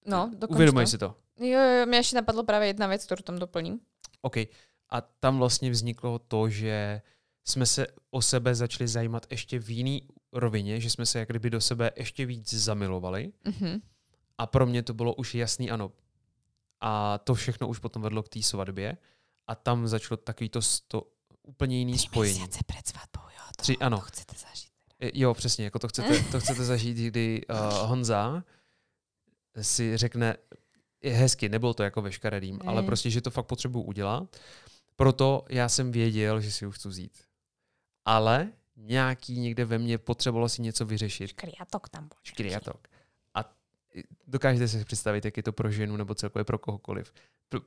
[0.06, 1.14] No, Uvědomuji si to.
[1.40, 3.80] Jo, jo, mě ještě napadlo právě jedna věc, kterou tam doplním.
[4.22, 4.36] OK.
[4.90, 7.02] A tam vlastně vzniklo to, že
[7.44, 11.50] jsme se o sebe začali zajímat ještě v jiný rovině, že jsme se jak kdyby
[11.50, 13.32] do sebe ještě víc zamilovali.
[13.44, 13.80] Uh-huh.
[14.38, 15.92] A pro mě to bylo už jasný ano.
[16.80, 18.96] A to všechno už potom vedlo k té svatbě.
[19.46, 21.06] A tam začalo takový to, to
[21.42, 22.48] úplně jiný Tři spojení.
[22.48, 23.44] Tři před svatbou, jo.
[23.56, 23.96] To, Tři, ano.
[23.96, 24.69] To chcete zažít.
[25.00, 28.44] Jo, přesně, jako to chcete, to chcete zažít, kdy uh, Honza
[29.60, 30.36] si řekne,
[31.02, 32.68] je hezky, nebylo to jako veškerým, mm.
[32.68, 34.36] ale prostě, že to fakt potřebuji udělat.
[34.96, 37.24] Proto já jsem věděl, že si ho chci vzít.
[38.04, 41.28] Ale nějaký někde ve mně potřebovalo si něco vyřešit.
[41.28, 42.18] Škriatok tam byl.
[42.22, 42.88] Škriatok.
[43.34, 43.54] A
[44.26, 47.12] dokážete si představit, jak je to pro ženu nebo celkově pro kohokoliv.
[47.48, 47.60] Pro,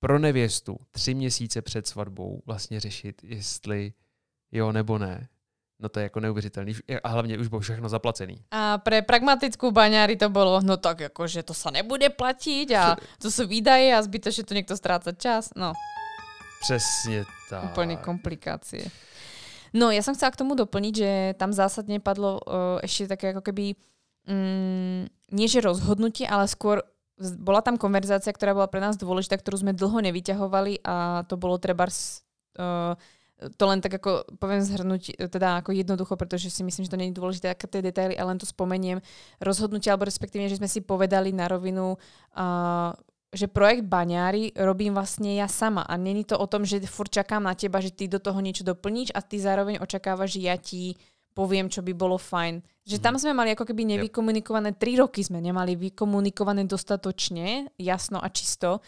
[0.00, 3.92] pro nevěstu tři měsíce před svatbou vlastně řešit, jestli
[4.52, 5.28] jo nebo ne,
[5.80, 6.74] No to je jako neuvěřitelný.
[7.04, 8.44] A hlavně už bylo všechno zaplacený.
[8.50, 12.96] A pre pragmatickou baňári to bylo, no tak jako, že to se nebude platit a
[13.18, 15.50] to jsou výdaje a zbytočně to někdo ztráca čas.
[15.56, 15.72] No.
[16.60, 17.64] Přesně tak.
[17.64, 18.90] Úplně komplikácie.
[19.74, 23.42] No, ja som chcela k tomu doplniť, že tam zásadne padlo uh, ešte také ako
[23.42, 23.74] keby
[25.34, 26.80] nie že rozhodnutie, ale skôr
[27.18, 31.60] bola tam konverzácia, ktorá bola pre nás dôležitá, ktorú sme dlho nevyťahovali a to bolo
[31.60, 32.96] treba uh,
[33.34, 37.10] to len tak ako poviem zhrnúť, teda ako jednoducho, pretože si myslím, že to nie
[37.10, 39.02] je dôležité, aké tie detaily, ale len to spomeniem.
[39.42, 42.94] Rozhodnutie, alebo respektíve, že sme si povedali na rovinu, uh,
[43.34, 47.42] že projekt Baňári robím vlastne ja sama a není to o tom, že furt čakám
[47.42, 50.94] na teba, že ty do toho niečo doplníš a ty zároveň očakávaš, že ja ti
[51.34, 52.62] poviem, čo by bolo fajn.
[52.86, 58.30] Že tam sme mali ako keby nevykomunikované, tri roky sme nemali vykomunikované dostatočne, jasno a
[58.30, 58.78] čisto.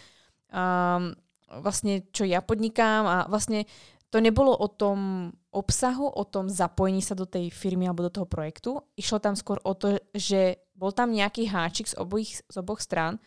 [0.54, 1.18] Um,
[1.50, 3.66] vlastne, čo ja podnikám a vlastne
[4.10, 8.26] to nebolo o tom obsahu, o tom zapojení sa do tej firmy alebo do toho
[8.28, 8.78] projektu.
[8.94, 13.18] Išlo tam skôr o to, že bol tam nejaký háčik z, obojich, z oboch strán,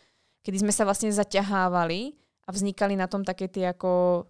[0.46, 2.16] kedy sme sa vlastne zaťahávali
[2.48, 4.26] a vznikali na tom také tie ako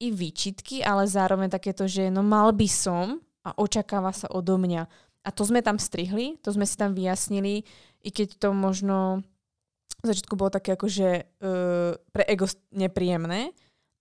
[0.00, 4.88] i výčitky, ale zároveň takéto, že no mal by som a očakáva sa odo mňa.
[5.20, 7.60] A to sme tam strihli, to sme si tam vyjasnili,
[8.00, 9.20] i keď to možno
[10.00, 11.08] v začiatku bolo také akože
[11.44, 13.52] uh, pre ego nepríjemné,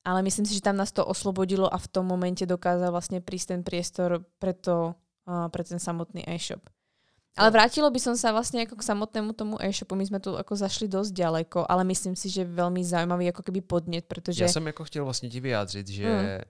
[0.03, 3.47] ale myslím si, že tam nás to oslobodilo a v tom momente dokázal vlastne prísť
[3.47, 4.95] ten priestor pre, to,
[5.27, 6.62] uh, pre ten samotný e-shop.
[7.39, 9.95] Ale vrátilo by som sa vlastne ako k samotnému tomu e-shopu.
[9.95, 13.62] My sme tu ako zašli dosť ďaleko, ale myslím si, že veľmi zaujímavý ako keby
[13.62, 14.43] podnet, protože...
[14.43, 16.43] Já jsem jako chtěl vlastně ti vyjádřit, že mm.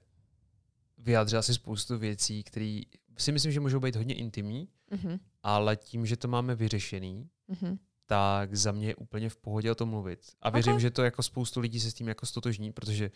[0.97, 2.81] vyjádřila si spoustu věcí, které
[3.17, 5.19] si myslím, že můžou být hodně intimní, mm-hmm.
[5.43, 7.77] ale tím, že to máme vyřešený, mm-hmm.
[8.05, 10.19] tak za mě je úplně v pohodě o tom mluvit.
[10.41, 10.81] A věřím, okay.
[10.81, 13.11] že to jako spoustu lidí se s tím jako stotožní, protože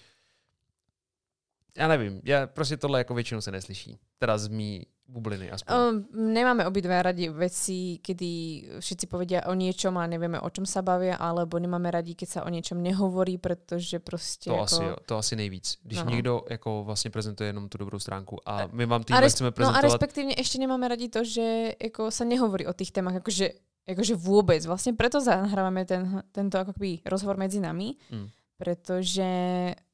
[1.78, 3.98] já nevím, já prostě tohle jako většinou se neslyší.
[4.20, 5.76] Teda z mý bubliny aspoň.
[5.76, 8.32] Um, nemáme obidve radi veci, kedy
[8.80, 12.40] všetci povedia o niečom a nevieme, o čom sa bavia, alebo nemáme radi, keď sa
[12.48, 14.64] o niečom nehovorí, protože prostě to jako...
[14.64, 15.78] asi jo, to asi nejvíc.
[15.84, 16.10] Když no.
[16.10, 19.84] někdo jako vlastně prezentuje jenom tu dobrou stránku a my vám res- chceme prezentovat...
[19.84, 23.54] No a respektívne ešte nemáme radi to, že jako sa nehovorí o tých témach, akože,
[23.90, 24.64] akože vôbec.
[24.66, 28.28] Vlastne preto zahrávame ten, tento akoby rozhovor medzi nami, mm.
[28.58, 29.30] pretože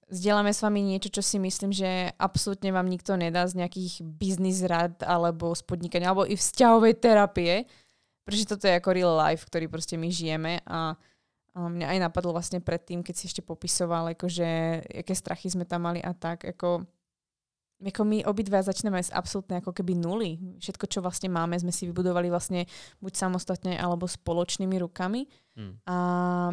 [0.09, 4.65] Zdieľame s vami niečo, čo si myslím, že absolútne vám nikto nedá z nejakých biznis
[4.65, 7.69] rad alebo z podnikania, alebo i vzťahovej terapie,
[8.25, 10.97] pretože toto je ako real life, ktorý proste my žijeme a,
[11.53, 14.49] a mňa aj napadlo vlastne predtým, keď si ešte popisoval, akože,
[15.05, 16.89] aké strachy sme tam mali a tak, ako,
[17.85, 20.41] ako my obidva začneme z absolútne ako keby nuly.
[20.57, 22.65] Všetko, čo vlastne máme, sme si vybudovali vlastne
[22.97, 25.29] buď samostatne alebo spoločnými rukami.
[25.53, 25.77] Hmm.
[25.85, 25.95] A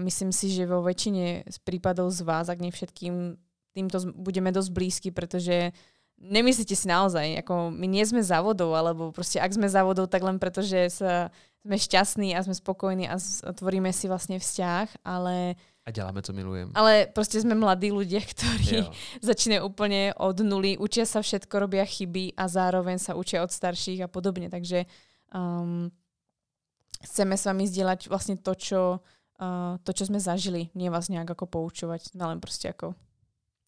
[0.05, 3.37] myslím si, že vo väčšine z prípadov z vás, ak nie všetkým,
[3.77, 5.77] týmto budeme dosť blízky, pretože
[6.17, 10.41] nemyslíte si naozaj, ako my nie sme závodou, alebo proste ak sme závodou, tak len
[10.41, 11.29] preto, že sa,
[11.61, 13.21] sme šťastní a sme spokojní a
[13.53, 15.61] tvoríme si vlastne vzťah, ale...
[15.87, 16.73] A děláme, co milujeme.
[16.75, 18.91] Ale prostě jsme mladí ľudia, ktorí jo.
[19.23, 24.03] začínajú úplne od nuly, učia sa všetko, robia chyby a zároveň sa učia od starších
[24.03, 24.51] a podobne.
[24.51, 24.83] Takže
[25.31, 25.87] um,
[27.07, 30.75] chceme s vami zdieľať vlastne to, čo, uh, to, čo sme zažili.
[30.75, 32.99] Nie vás nejak ako poučovať, ale len prostě ako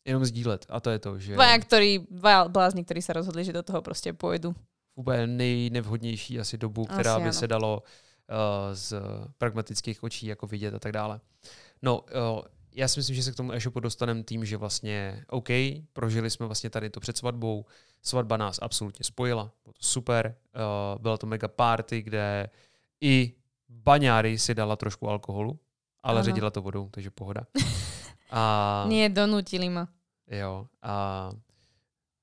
[0.09, 0.67] jenom sdílet.
[0.69, 1.35] A to je to, že...
[1.35, 4.55] Dvaja, který, dva blázni, kteří se rozhodli, že do toho prostě pojedu.
[4.95, 7.33] Úplně nejnevhodnější asi dobu, která asi by ano.
[7.33, 8.35] se dalo uh,
[8.73, 8.95] z
[9.39, 11.21] pragmatických očí jako vidět a tak dále.
[11.83, 12.41] No, uh,
[12.75, 15.49] já si myslím, že se k tomu e-shopu dostaneme tím, že vlastně OK,
[15.93, 17.65] prožili jsme vlastně tady to před svatbou,
[18.03, 20.35] svatba nás absolutně spojila, bylo to super,
[20.95, 22.49] uh, byla to mega party, kde
[23.01, 23.33] i
[23.69, 25.59] baňáry si dala trošku alkoholu,
[26.03, 26.25] ale ano.
[26.25, 27.41] ředila to vodou, takže pohoda.
[28.31, 28.85] A...
[28.89, 29.89] Nie, donutili ma.
[30.31, 31.31] Jo, a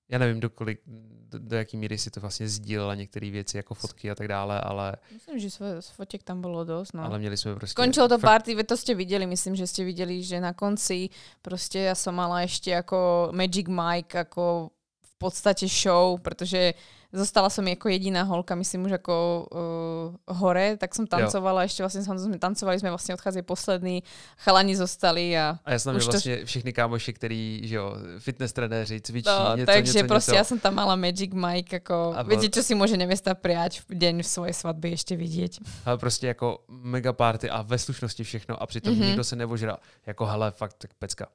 [0.09, 0.81] já nevím, do, kolik,
[1.29, 4.61] do, do jaký míry si to vlastně sdílela některé věci, jako fotky a tak dále,
[4.61, 4.95] ale...
[5.13, 7.03] Myslím, že z fotek tam bylo dost, no.
[7.03, 7.71] Ale měli jsme prostě...
[7.71, 11.09] Skončilo to party, to jste viděli, myslím, že jste viděli, že na konci
[11.41, 14.69] prostě já som mala ještě jako Magic Mike, jako
[15.01, 16.73] v podstatě show, protože
[17.15, 21.67] Zostala som ako jediná holka, myslím už ako uh, hore, tak som tancovala, jo.
[21.71, 24.03] ešte vlastne sme tancovali, sme vlastne odchádzali poslední,
[24.43, 25.55] chalani zostali a...
[25.63, 26.45] A ja som vlastne to...
[26.45, 30.37] všichni kámoši, ktorí, že jo, fitness trenéři, cvičí, no, něco, takže něco, proste něco.
[30.37, 33.95] ja som tam mala Magic Mike, ako, a viete, čo si môže nevesta prijať v
[33.95, 35.59] deň v svojej svadby ešte vidieť.
[35.85, 39.05] Ale prostě jako mega party a ve slušnosti všechno a přitom mm-hmm.
[39.05, 39.77] nikdo se nevožral.
[40.05, 41.27] Jako hele, fakt tak pecka.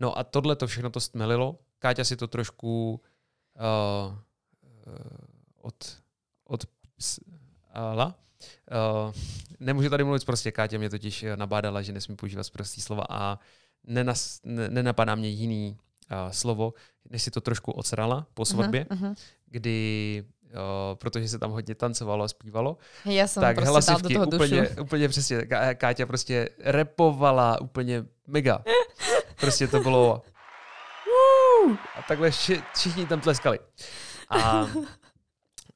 [0.00, 1.58] No a tohle to všechno to stmelilo.
[1.78, 3.00] Káťa si to trošku
[3.58, 4.14] uh,
[5.60, 5.74] od,
[6.44, 6.64] od
[7.94, 8.14] la.
[9.06, 9.14] Uh,
[9.60, 13.38] nemůžu tady mluvit prostě, Kátě mě totiž nabádala, že nesmím používat prostý slova a
[13.84, 15.78] nenas, ne, nenapadá mě jiný
[16.10, 16.74] uh, slovo,
[17.10, 19.14] než si to trošku odsrala po svatbě, uh-huh, uh-huh.
[19.46, 22.78] kdy uh, protože se tam hodně tancovalo a zpívalo.
[23.04, 25.42] Já jsem tak prostě hlasivky do toho úplně, úplně přesně,
[25.74, 28.64] Káťa prostě repovala úplně mega.
[29.40, 30.22] Prostě to bylo
[31.98, 32.30] a takhle
[32.74, 33.58] všichni tam tleskali.
[34.32, 34.66] A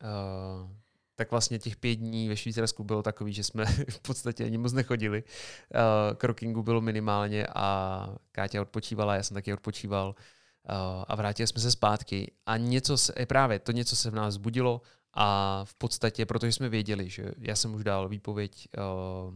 [0.02, 0.70] Uh,
[1.14, 4.72] tak vlastně těch pět dní ve Švýcarsku bylo takový, že jsme v podstatě ani moc
[4.72, 5.22] nechodili.
[5.22, 11.60] Uh, Krokingu bylo minimálně a Káťa odpočívala, já jsem taky odpočíval uh, a vrátili jsme
[11.60, 14.82] se zpátky a něco se, právě to něco se v nás zbudilo
[15.14, 18.68] a v podstatě, protože jsme věděli, že já jsem už dal výpověď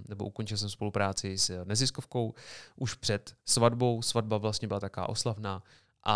[0.08, 2.34] nebo ukončil jsem spolupráci s neziskovkou
[2.76, 4.02] už před svatbou.
[4.02, 5.62] Svatba vlastně byla taká oslavná
[6.04, 6.14] a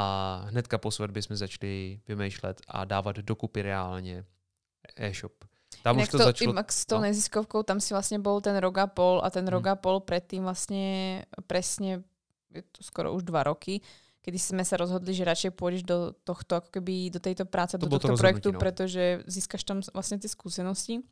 [0.48, 4.24] hnedka po svatbě jsme začali vymýšlet a dávat dokupy reálně
[4.96, 5.32] e-shop.
[5.82, 6.52] Tam Inak už to, to začalo...
[6.52, 7.02] inak s tou no.
[7.02, 9.74] neziskovkou, tam si vlastne bol ten rok a pol a ten rok Hmm.
[9.74, 12.06] a pol predtým vlastne presne,
[12.54, 13.82] je to skoro už dva roky,
[14.24, 17.84] kedy sme sa rozhodli, že radšej pôjdeš do tohto, ako keby do tejto práce, To
[17.84, 18.60] do to tohto projektu, no.
[18.62, 21.04] pretože získaš tam vlastne tie skúsenosti.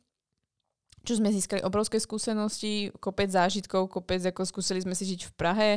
[1.03, 5.69] Čo sme získali obrovské skúsenosti, kopec zážitkov, kopec, ako skúsili sme si žiť v Prahe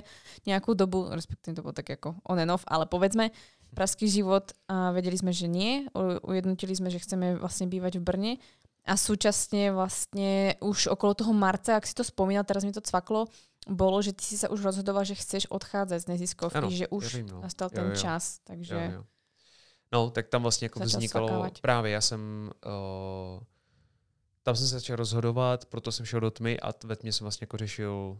[0.46, 3.34] nejakú dobu, respektíve to bolo tak ako on and off, ale povedzme,
[3.74, 5.90] pražský život a vedeli sme, že nie.
[6.22, 8.32] Ujednotili sme, že chceme vlastne bývať v Brne
[8.86, 13.26] a súčasne vlastne už okolo toho marca, ak si to spomínal, teraz mi to cvaklo,
[13.66, 17.02] bolo, že ty si sa už rozhodoval, že chceš odchádzať z neziskovky, Ano, že už
[17.02, 17.42] věřím, no.
[17.42, 17.96] nastal Jo, ten jo.
[17.98, 19.04] čas, takže Jo, jo.
[19.92, 23.42] No, tak tam vlastně jako vznikalo, právě já jsem, uh,
[24.46, 27.44] tam jsem se začal rozhodovat, proto jsem šel do tmy a ve tmě jsem vlastně
[27.44, 28.18] jako řešil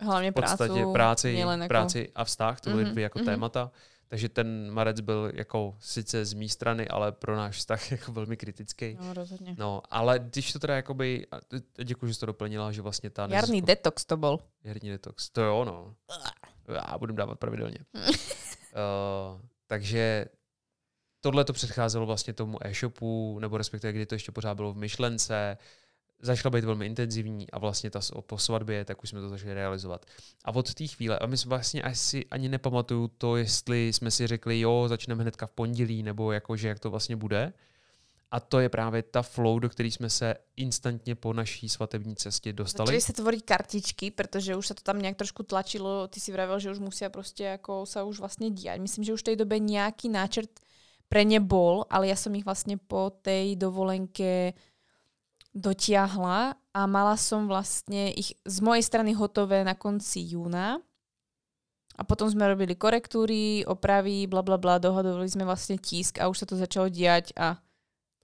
[0.00, 1.68] hlavne v podstatě prácu, práci, nielen ako...
[1.68, 3.26] práci a vztah, to byly Mhm, dvě jako mhm.
[3.26, 3.70] témata.
[4.08, 8.36] Takže ten marec byl jako sice z mé strany, ale pro náš vztah jako velmi
[8.36, 8.98] kritický.
[9.00, 9.54] No, rozhodne.
[9.58, 11.26] No, ale když to teda jakoby,
[11.84, 14.38] děkuji, že jsi to doplnila, že vlastně ta neziskovka- detox to bol.
[14.64, 15.94] Jarní detox, to jo, no.
[16.90, 17.78] Já budu dávat pravidelně.
[17.94, 20.26] uh, takže
[21.20, 25.58] tohle to předcházelo vlastně tomu e-shopu, nebo respektive kdy to ještě pořád bylo v myšlence,
[26.22, 30.06] začalo být velmi intenzivní a vlastně ta po svatbě, tak už jsme to začali realizovat.
[30.44, 34.26] A od té chvíle, a my jsme vlastně asi ani nepamatuju to, jestli jsme si
[34.26, 37.52] řekli, jo, začneme hnedka v pondělí, nebo jakože jak to vlastně bude.
[38.30, 42.52] A to je právě ta flow, do které jsme se instantně po naší svatební cestě
[42.52, 42.86] dostali.
[42.86, 46.06] Začali sa tvoriť kartičky, pretože už sa to tam nejak trošku tlačilo.
[46.06, 48.78] Ty si vravel, že už musia proste ako sa už vlastne diať.
[48.78, 50.62] Myslím, že už v tej dobe nejaký náčrt
[51.10, 54.54] pre ne bol, ale ja som ich vlastne po tej dovolenke
[55.50, 60.78] dotiahla a mala som vlastne ich z mojej strany hotové na konci júna.
[61.98, 66.38] A potom sme robili korektúry, opravy, bla bla bla, dohadovali sme vlastne tisk a už
[66.38, 67.58] sa to začalo diať a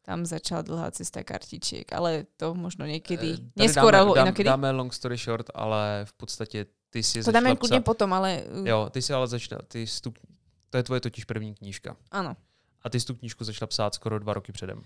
[0.06, 4.46] tam začala dlhá cesta kartičiek, ale to možno niekedy Eh, tady neskôr dáme, dám, inokedy.
[4.48, 8.66] dáme long story short, ale v podstatě ty si To dáme psát, potom, ale uh,
[8.66, 10.14] Jo, ty si ale začala, ty stup,
[10.70, 11.96] to je tvoje totiž první knížka.
[12.14, 12.36] áno.
[12.86, 14.82] A ty jsi tu knížku začala psát skoro dva roky předem.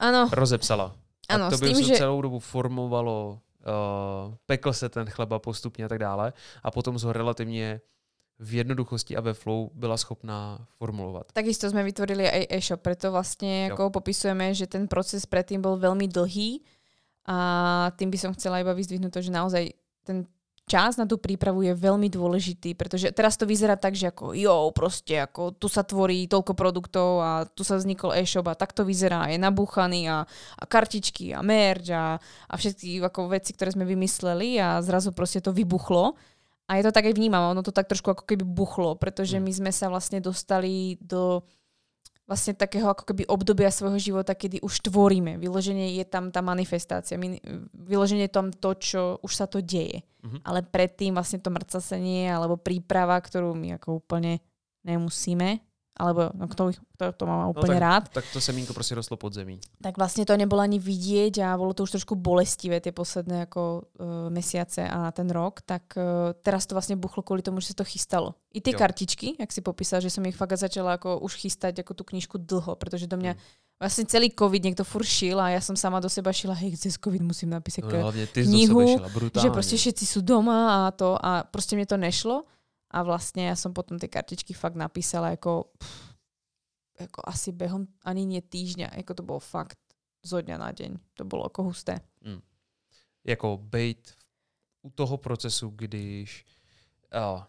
[0.00, 0.96] Áno, Rozepsala.
[1.28, 2.00] A áno, to by se že...
[2.00, 6.32] celou dobu formovalo, uh, pekl se ten chleba postupně a tak dále.
[6.64, 7.80] A potom ho relativně
[8.40, 11.28] v jednoduchosti a ve flow byla schopná formulovat.
[11.36, 13.76] Takisto sme vytvorili aj e-shop, preto vlastne Jo.
[13.76, 16.64] ako popisujeme, že ten proces predtým bol veľmi dlhý
[17.28, 17.36] a
[18.00, 19.76] tým by som chcela iba vyzdvihnúť to, že naozaj
[20.08, 20.24] ten
[20.68, 24.70] čas na tú prípravu je veľmi dôležitý, pretože teraz to vyzerá tak, že ako jo,
[24.70, 28.86] proste ako tu sa tvorí toľko produktov a tu sa vznikol e-shop a tak to
[28.86, 30.22] vyzerá, je nabúchaný a,
[30.58, 35.42] a kartičky a merch a, a všetky ako veci, ktoré sme vymysleli a zrazu proste
[35.42, 36.14] to vybuchlo.
[36.70, 39.42] A je to tak aj vnímam, ono to tak trošku ako keby buchlo, pretože Mm.
[39.42, 41.42] my sme sa vlastne dostali do
[42.30, 45.34] vlastne takého ako keby obdobia svojho života, kedy už tvoríme.
[45.42, 47.18] Vyloženie je tam tá manifestácia.
[47.74, 50.06] Vyloženie je tam to, čo už sa to deje.
[50.22, 50.46] Mhm.
[50.46, 54.38] Ale predtým vlastne to mrcasenie alebo príprava, ktorú my ako úplne
[54.86, 55.58] nemusíme,
[56.00, 59.34] alebo no, kto, kto to má úplne tak, rád, Tak to semínko prostě rostlo pod
[59.36, 59.60] zemí.
[59.82, 63.60] tak vlastne to nebolo ani vidieť a bolo to už trošku bolestivé tie posledné ako
[64.00, 67.84] uh, mesiace a ten rok, tak uh, teraz to vlastne buchlo kvôli tomu, že sa
[67.84, 68.34] to chystalo.
[68.56, 68.78] I tie Jo.
[68.80, 72.38] kartičky, jak si popísal, že som ich fakt začala ako už chystať ako tú knižku
[72.40, 73.40] dlho, pretože do mňa Mm.
[73.80, 76.98] vlastne celý covid niekto furt šil a ja som sama do seba šila, hej, cez
[77.00, 79.42] covid musím napísať No, no, hlavně ty knihu, brutálně.
[79.42, 82.44] že proste všetci sú doma a to a proste mne to nešlo
[82.90, 85.98] a vlastne ja som potom tie kartičky fakt napísala ako, pff,
[87.00, 89.78] ako asi behom ani nie týždňa, ako to bolo fakt
[90.20, 90.98] zo dňa na deň.
[91.16, 92.02] To bolo ako husté.
[93.24, 94.14] jako bejt
[94.82, 96.46] u toho procesu, když
[97.32, 97.42] uh,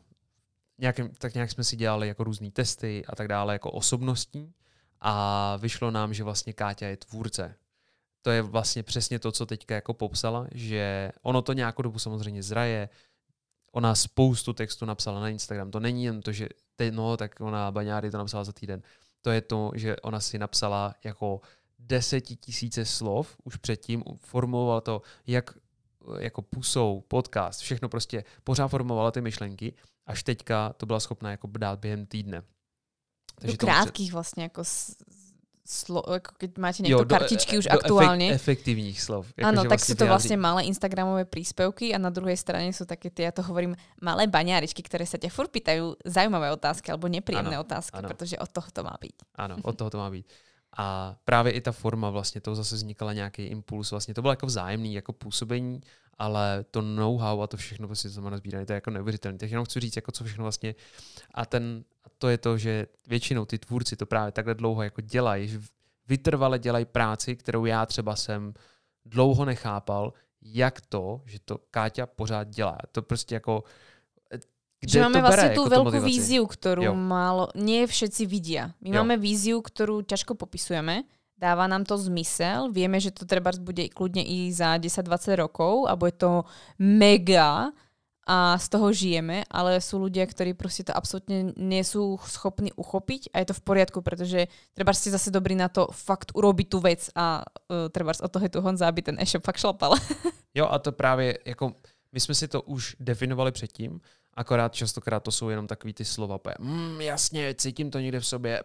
[0.78, 4.54] nějakým, tak nějak jsme si dělali jako různé testy a tak dále, jako osobnostní
[5.00, 7.56] a vyšlo nám, že vlastně Káťa je tvůrce.
[8.22, 12.44] To je vlastně přesně to, co teďka jako popsala, že ono to nějakou dobu samozřejmě
[12.44, 12.90] zraje,
[13.72, 15.72] ona spoustu textu napsala na Instagram.
[15.72, 18.82] To není jen to, že teď, no, tak ona baňáry to napsala za týden.
[19.22, 21.42] To je to, že ona si napsala jako
[21.80, 25.54] desetitisíce slov už předtím, formulovala to, jak
[26.20, 29.74] jako pusou, podcast, všechno prostě pořád formovala ty myšlenky,
[30.06, 32.44] až teďka to byla schopná jako dát během týdne.
[33.42, 34.94] Do to krátkých vlastne ako s,
[35.72, 38.36] slo, ako keď máte niekto do- kartičky už do aktuálne.
[38.36, 39.24] Efekt, efektivních slov.
[39.40, 43.08] Jako, Áno, tak sú to vlastne malé Instagramové príspevky a na druhej strane sú také
[43.08, 47.56] tie, ja to hovorím, malé baňáričky, ktoré sa ťa furt pýtajú zaujímavé otázky alebo nepríjemné
[47.56, 48.12] Áno, otázky, áno.
[48.12, 49.16] pretože od toho to má byť.
[49.40, 50.28] Ano, od toho to má být.
[50.78, 54.46] A právě i ta forma vlastně, to zase vznikala nějaký impuls, vlastně to bylo jako
[54.46, 55.82] vzájemný, jako působení,
[56.18, 59.38] ale to know-how a to všechno prostě to má nazbírané, to je jako neuvěřitelné.
[59.38, 60.76] Tak jenom chci říct, jako co všechno vlastně,
[61.34, 61.84] a ten,
[62.18, 65.60] to je to, že většinou ty tvůrci to právě takhle dlouho jako dělají,
[66.08, 68.54] vytrvale dělají práci, kterou já třeba jsem
[69.06, 72.78] dlouho nechápal, jak to, že to Káťa pořád dělá.
[72.92, 73.64] To prostě jako
[74.82, 76.94] kde že máme to vlastne tú veľkú víziu, ktorú jo.
[76.98, 78.74] málo, nie všetci vidia.
[78.82, 78.96] My jo.
[78.98, 81.06] máme víziu, ktorú ťažko popisujeme,
[81.38, 85.94] dáva nám to zmysel, vieme, že to treba bude kľudne i za 10-20 rokov a
[85.94, 86.46] bude to
[86.82, 87.70] mega
[88.26, 93.34] a z toho žijeme, ale sú ľudia, ktorí proste to absolútne nie sú schopní uchopiť
[93.34, 94.46] a je to v poriadku, pretože
[94.78, 98.46] treba ste zase dobrý na to fakt urobiť tú vec a uh, treba od toho
[98.46, 99.98] je tu Honza, aby ten e-shop fakt šlapal.
[100.58, 101.74] jo a to právě jako
[102.12, 104.02] my jsme si to už definovali předtím,
[104.34, 108.64] Akorát častokrát to jsou jenom takový ty slova, mm, jasně, cítím to někde v sobě,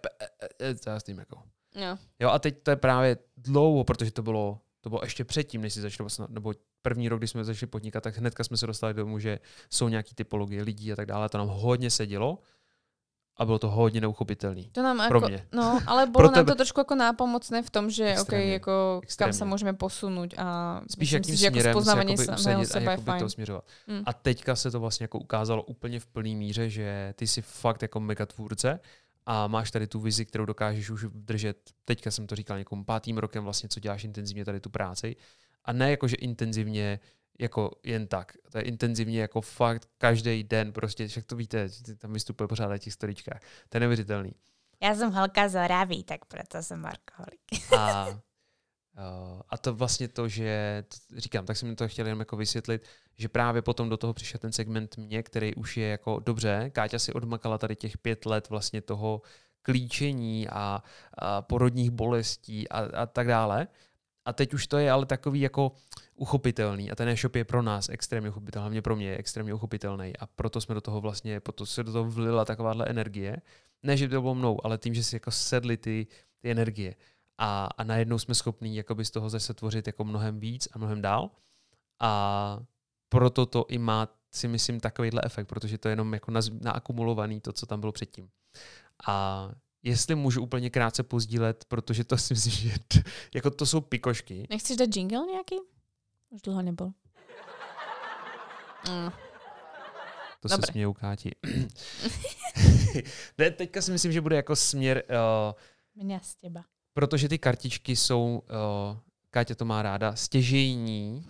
[0.86, 1.42] já s tím jako.
[1.74, 1.96] Jo.
[2.20, 2.30] jo.
[2.30, 5.80] a teď to je právě dlouho, protože to bylo, to bylo ještě předtím, než si
[5.80, 6.52] začalo, nebo
[6.82, 9.38] první rok, když jsme začali podnikat, tak hnedka jsme se dostali do tomu, že
[9.70, 11.28] jsou nějaký typologie lidí a tak dále.
[11.28, 12.38] To nám hodně sedělo
[13.36, 14.70] a bylo to hodně neuchopitelný.
[14.72, 15.46] To nám pro ako, mě.
[15.52, 19.32] No, ale bylo nám to trošku jako nápomocné v tom, že extrémně, okay, jako extrémně.
[19.32, 23.20] kam se můžeme posunout a Spíš jakým si, že jako spoznávání samého sebe je fajn.
[23.22, 23.64] To směřovat.
[23.86, 24.02] Mm.
[24.06, 27.82] A teďka se to vlastně jako ukázalo úplně v plný míře, že ty jsi fakt
[27.82, 28.80] jako megatvůrce
[29.26, 31.56] a máš tady tu vizi, kterou dokážeš už držet.
[31.84, 35.16] Teďka jsem to říkal někomu pátým rokem vlastně, co děláš intenzivně tady tu práci.
[35.64, 37.00] A ne jako, že intenzivně
[37.38, 38.32] jako jen tak.
[38.52, 41.68] To je intenzivně jako fakt každý den, prostě, však to víte,
[41.98, 43.40] tam vystupuje pořád na těch storičkách.
[43.68, 44.32] To je neuvěřitelný.
[44.82, 47.72] Já jsem holka z Oraví, tak proto jsem alkoholik.
[47.78, 48.06] A,
[49.48, 50.84] a to vlastně to, že,
[51.16, 52.82] říkám, tak jsem mi to chtěl jenom jako vysvětlit,
[53.18, 56.98] že právě potom do toho přišel ten segment mě, který už je jako dobře, Káťa
[56.98, 59.22] si odmakala tady těch pět let vlastně toho
[59.62, 60.82] klíčení a,
[61.18, 63.68] a porodních bolestí a, a tak dále.
[64.26, 65.72] A teď už to je ale takový jako
[66.16, 66.90] uchopitelný.
[66.90, 70.16] A ten e-shop je pro nás extrémně uchopitelný, hlavně pro mě je extrémně uchopitelný.
[70.16, 73.36] A proto jsme do toho vlastně, proto se do toho vlila takováhle energie.
[73.82, 76.06] Ne, že by to bylo mnou, ale tím, že si jako sedly ty,
[76.38, 76.94] ty energie.
[77.38, 81.02] A, a najednou jsme schopní jakoby z toho zase tvořit jako mnohem víc a mnohem
[81.02, 81.30] dál.
[82.00, 82.58] A
[83.08, 87.52] proto to i má si myslím takovýhle efekt, protože to je jenom jako naakumulovaný to,
[87.52, 88.28] co tam bylo předtím.
[89.06, 89.48] A
[89.86, 92.70] jestli můžu úplně krátce pozdílet, protože to si myslím, že
[93.34, 94.46] jako to jsou pikošky.
[94.50, 95.56] Nechceš dát jingle nějaký?
[96.30, 96.86] Už dlouho nebyl.
[98.88, 99.10] Mm.
[100.40, 100.66] To Dobre.
[100.66, 101.30] se smějou Káti.
[103.38, 105.04] ne, teďka si myslím, že bude jako směr...
[105.96, 106.64] Uh, Mě z těba.
[106.94, 108.42] Protože ty kartičky jsou,
[108.90, 108.98] uh,
[109.30, 111.26] Káťa to má ráda, stěžejní.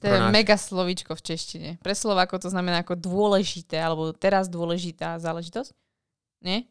[0.00, 0.32] To je náš...
[0.32, 1.78] mega slovíčko v češtině.
[1.82, 5.74] Pre Slováko to znamená jako dôležité, alebo teraz dôležitá záležitost?
[6.40, 6.62] Ne?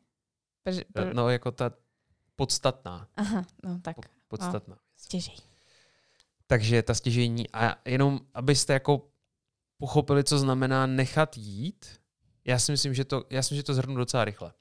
[0.71, 1.13] Pre, pre...
[1.13, 1.71] No jako ta
[2.35, 3.07] podstatná.
[3.15, 3.97] Aha, no tak.
[4.27, 4.75] podstatná.
[4.75, 5.35] No, stěžej.
[6.47, 9.09] Takže ta stěžení a jenom, abyste jako
[9.77, 12.01] pochopili, co znamená nechat jít,
[12.45, 14.53] já si myslím, že to, já si myslím, že to zhrnu docela rychle.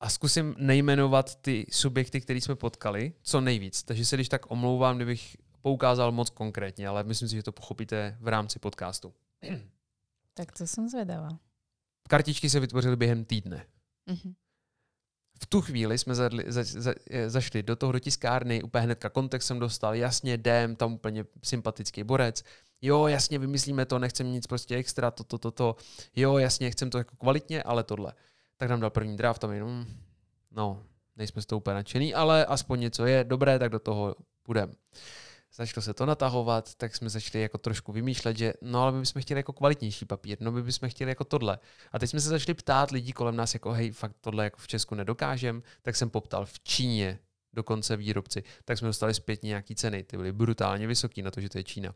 [0.00, 3.82] A zkusím nejmenovat ty subjekty, které jsme potkali, co nejvíc.
[3.82, 8.16] Takže se když tak omlouvám, kdybych poukázal moc konkrétně, ale myslím si, že to pochopíte
[8.20, 9.14] v rámci podcastu.
[10.34, 11.28] Tak to jsem zvedavá.
[12.08, 13.66] Kartičky se vytvořily během týdne.
[14.08, 14.34] Mm-hmm
[15.40, 16.94] v tu chvíli jsme zadli, za, za,
[17.26, 22.04] zašli do toho do tiskárny, úplně hnedka kontext jsem dostal, jasně, jdem, tam úplně sympatický
[22.04, 22.44] borec,
[22.82, 25.76] jo, jasně, vymyslíme to, nechcem nic prostě extra, to, to, to, to,
[26.16, 28.12] jo, jasně, chcem to jako kvalitně, ale tohle.
[28.56, 29.86] Tak nám dal první draft a my, no,
[30.50, 30.82] no
[31.16, 34.72] nejsme z toho úplně nadšený, ale aspoň něco je dobré, tak do toho půjdeme
[35.56, 39.22] začalo se to natahovat, tak jsme začali jako trošku vymýšlet, že no ale my bychom
[39.22, 41.58] chtěli jako kvalitnější papír, no my bychom chtěli jako tohle.
[41.92, 44.66] A teď jsme se začali ptát lidí kolem nás, jako hej, fakt tohle jako v
[44.68, 47.18] Česku nedokážem, tak jsem poptal v Číně
[47.52, 51.48] dokonce výrobci, tak jsme dostali zpět nějaký ceny, ty byly brutálně vysoký na to, že
[51.48, 51.94] to je Čína.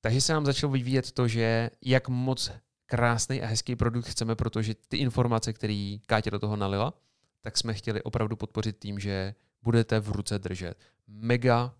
[0.00, 2.50] Takže se nám začalo vyvíjet to, že jak moc
[2.86, 6.92] krásný a hezký produkt chceme, protože ty informace, které Kátě do toho nalila,
[7.40, 11.74] tak jsme chtěli opravdu podpořit tím, že budete v ruce držet mega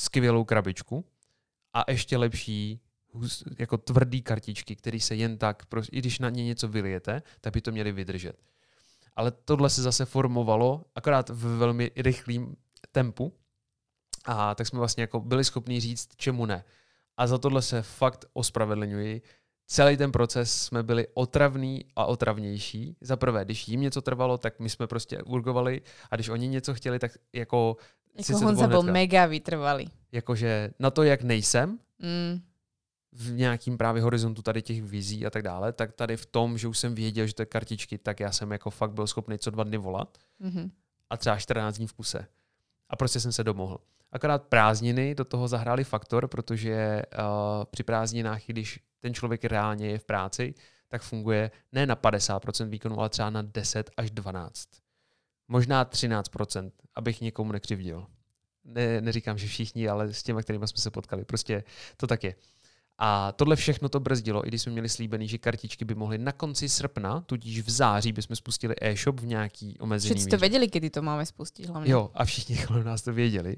[0.00, 1.04] skvělou krabičku
[1.72, 2.80] a ještě lepší
[3.58, 7.60] jako tvrdý kartičky, které se jen tak, i když na ně něco vylijete, tak by
[7.60, 8.42] to měli vydržet.
[9.16, 12.56] Ale tohle se zase formovalo akorát v velmi rychlém
[12.92, 13.32] tempu
[14.24, 16.64] a tak jsme vlastně jako byli schopni říct, čemu ne.
[17.16, 19.22] A za tohle se fakt ospravedlňuji.
[19.70, 22.96] Celý ten proces jsme byli otravný a otravnější.
[23.00, 26.74] Za prvé, když jim něco trvalo, tak my jsme prostě urgovali a když oni něco
[26.74, 27.76] chtěli, tak jako
[28.14, 29.90] jako Honza byl mega vytrvalý.
[30.12, 32.40] Jakože na to, jak nejsem, mm.
[33.12, 36.68] v nějakým právě horizontu tady těch vizí a tak dále, tak tady v tom, že
[36.68, 39.50] už jsem věděl, že to je kartičky, tak já jsem jako fakt byl schopný co
[39.50, 40.70] dva dny volat mm-hmm.
[41.10, 42.26] a třeba 14 dní v kuse.
[42.88, 43.78] A prostě jsem se domohl.
[44.12, 49.98] Akorát prázdniny do toho zahráli faktor, protože uh, při prázdninách, když ten člověk reálně je
[49.98, 50.54] v práci,
[50.88, 54.68] tak funguje ne na 50% výkonu, ale třeba na 10 až 12
[55.50, 58.06] možná 13%, abych někomu nekřivdil.
[58.64, 61.24] Ne, neříkám, že všichni, ale s těmi, kterými jsme se potkali.
[61.24, 61.64] Prostě
[61.96, 62.34] to tak je.
[62.98, 66.32] A tohle všechno to brzdilo, i když jsme měli slíbený, že kartičky by mohly na
[66.32, 70.90] konci srpna, tudíž v září bychom spustili e-shop v nějaký omezený Všichni to věděli, kdy
[70.90, 71.92] to máme spustit hlavně.
[71.92, 73.56] Jo, a všichni kolem nás to věděli.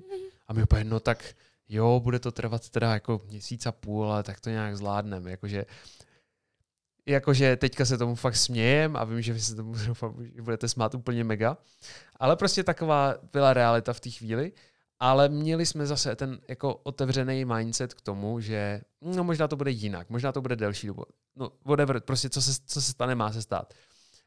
[0.49, 1.34] A my úplně, no tak
[1.72, 5.30] jo, bude to trvat teda jako měsíc a půl, ale tak to nějak zvládneme.
[5.30, 5.64] Jakože,
[7.06, 10.68] jakože teďka se tomu fakt smějem a vím, že vy se tomu doufám, že budete
[10.68, 11.56] smát úplně mega.
[12.16, 14.52] Ale prostě taková byla realita v té chvíli.
[14.98, 19.70] Ale měli jsme zase ten jako otevřený mindset k tomu, že no možná to bude
[19.70, 21.04] jinak, možná to bude delší dobu.
[21.36, 23.74] No whatever, prostě co se, co se stane, má se stát.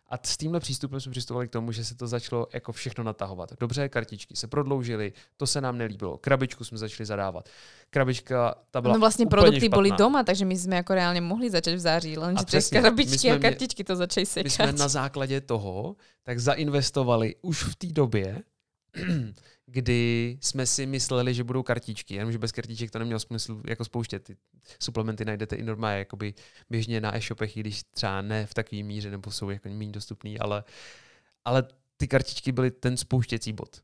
[0.09, 3.53] A s tímhle přístupem jsme přistupovali k tomu, že se to začalo jako všechno natahovat.
[3.59, 6.17] Dobře, kartičky se prodloužily, to se nám nelíbilo.
[6.17, 7.49] Krabičku jsme začali zadávat.
[7.89, 9.77] Krabička, ta byla No vlastně úplně produkty špatná.
[9.81, 12.81] byly doma, takže my jsme jako reálně mohli začať v září, lenže A ty my
[12.81, 14.51] krabičky a kartičky to začali My sekat.
[14.51, 18.43] jsme na základě toho tak zainvestovali už v té době,
[19.75, 24.23] kdy jsme si mysleli, že budou kartičky, jenomže bez kartiček to nemělo smysl jako spouštět.
[24.23, 24.37] Ty
[24.79, 26.33] suplementy najdete i normálně jakoby
[26.69, 30.39] běžně na e-shopech, i když třeba ne v takové míře, nebo jsou jako méně dostupný,
[30.39, 30.63] ale,
[31.45, 31.63] ale
[31.97, 33.81] ty kartičky byly ten spouštěcí bod.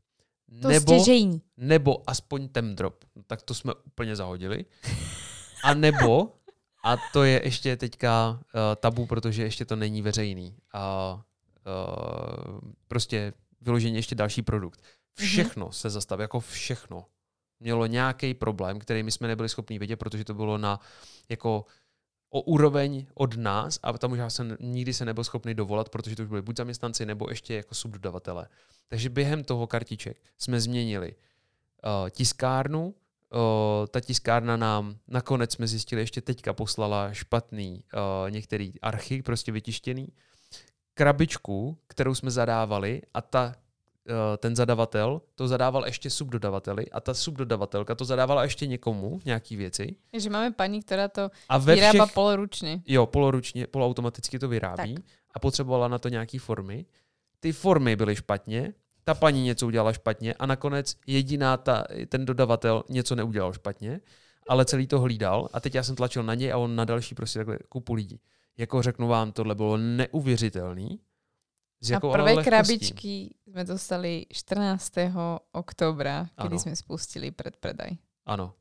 [0.62, 1.42] To nebo, stěžejní.
[1.56, 3.04] nebo aspoň tem drop.
[3.16, 4.64] No, tak to jsme úplně zahodili.
[5.64, 6.32] A nebo,
[6.84, 10.56] a to je ještě teďka uh, tabu, protože ještě to není veřejný.
[10.72, 14.82] A uh, prostě vyloženě ještě další produkt.
[15.14, 17.06] Všechno se zastavilo, jako všechno.
[17.60, 20.80] Mělo nějaký problém, který my jsme nebyli schopni vidět, protože to bylo na
[21.28, 21.64] jako
[22.30, 26.16] o úroveň od nás a tam už já jsem nikdy se nebyl schopný dovolat, protože
[26.16, 28.48] to už byli buď zaměstnanci nebo ještě jako subdodavatele.
[28.88, 36.02] Takže během toho kartiček jsme změnili uh, tiskárnu, uh, ta tiskárna nám nakonec jsme zjistili,
[36.02, 40.08] ještě teďka poslala špatný uh, některý archy, prostě vytištěný,
[40.94, 43.54] krabičku, kterou jsme zadávali a ta
[44.38, 49.96] ten zadavatel to zadával ještě subdodavateli a ta subdodavatelka to zadávala ještě někomu, nějaký věci.
[50.16, 52.82] Že máme paní, která to A ve vyrába všech, poloručně.
[52.86, 55.04] jo, poloručně, poloautomaticky to vyrábí Tak.
[55.34, 56.86] a potřebovala na to nějaký formy.
[57.40, 58.74] Ty formy byly špatně,
[59.04, 64.00] ta paní něco udělala špatně a nakonec jediná ta, ten dodavatel něco neudělal špatně,
[64.48, 67.14] ale celý to hlídal a teď já jsem tlačil na něj a on na další
[67.14, 68.20] prostě takhle kupu lidí.
[68.58, 70.98] Jako řeknu vám, tohle bylo neuvěřitelný.
[71.82, 74.92] S A jakou ale prvé krabičky jsme dostali 14.
[75.52, 76.58] oktobra, kdy Ano.
[76.58, 77.90] jsme spustili předpredaj.
[78.26, 78.54] Ano.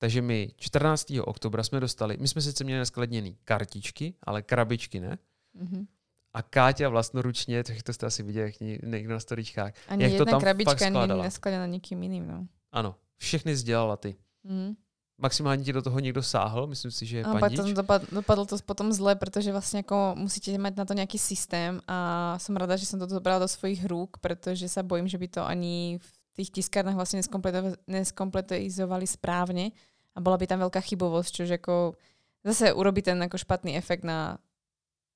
[0.00, 1.20] Takže my 14.
[1.24, 5.18] oktobra jsme dostali, my jsme sice měli naskladněný kartičky, ale krabičky ne.
[5.54, 5.86] Mhm.
[6.32, 8.52] A Káťa vlastnoručně, tak to jste asi viděli
[8.82, 9.72] někdo na storičkách.
[9.88, 11.24] Ani Jak to jedna tam fakt krabička není skládala.
[11.24, 12.26] naskladená někým jiným.
[12.28, 12.46] No.
[12.72, 14.16] Ano, všechny sdělala ty.
[14.44, 14.76] Mhm.
[15.18, 17.58] Maximálně ti do toho někdo sáhl, myslím si, že je A pandič.
[17.58, 21.80] potom dopad, dopadlo to potom zle, protože vlastně jako musíte mať na to nějaký systém
[21.88, 25.28] a som rada, že som to zobrala do svojich rúk, protože sa bojím, že by
[25.28, 29.74] to ani v tých tiskárnach vlastne neskompleto- neskompletizovali správne
[30.14, 31.98] a bola by tam veľká chybovosť, čož jako
[32.44, 34.38] zase urobí ten jako špatný efekt na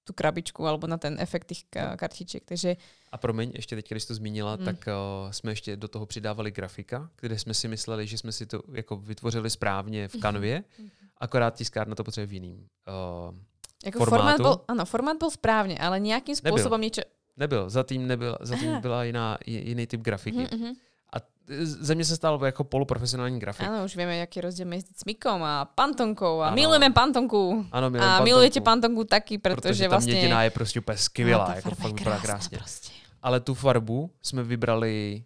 [0.05, 2.43] tu krabičku alebo na ten efekt tých ka- kartiček.
[2.45, 2.77] Takže
[3.13, 4.65] A promiň, ještě teď, když jsi to zmínila, Mm.
[4.65, 8.47] tak uh, jsme ještě do toho přidávali grafika, kde jsme si mysleli, že jsme si
[8.47, 10.65] to jako vytvořili správně v kanvě,
[11.19, 12.59] akorát tiskárna to potřebuje v jiným.
[12.59, 13.35] Uh,
[13.85, 14.17] jako Formátu?
[14.17, 16.55] formát bol, ano, formát bol správne, ale nejakým Nebyl.
[16.55, 17.03] spôsobom niečo...
[17.37, 18.81] nebyl, zatím, nebyl, zatím Aha.
[18.81, 20.39] byla jiná, jiný typ grafiky.
[20.39, 20.73] Mhm, mhm.
[21.13, 21.17] A
[21.49, 23.67] z- ze mě se stal jako poloprofesionální grafik.
[23.69, 26.41] Áno, už vieme, aký je rozdiel medzi cmikom a pantonkou.
[26.41, 26.57] A Áno.
[26.57, 27.67] milujeme pantonku.
[27.73, 30.13] Ano, A milujeme milujete pantonku, pantonku taky, protože protože ta vlastně...
[30.13, 32.59] měděná je prostě úplně skvělá, No, jako fakt vypadá krásná krásně.
[32.59, 32.91] Prostě.
[33.23, 35.25] Ale tu farbu jsme vybrali,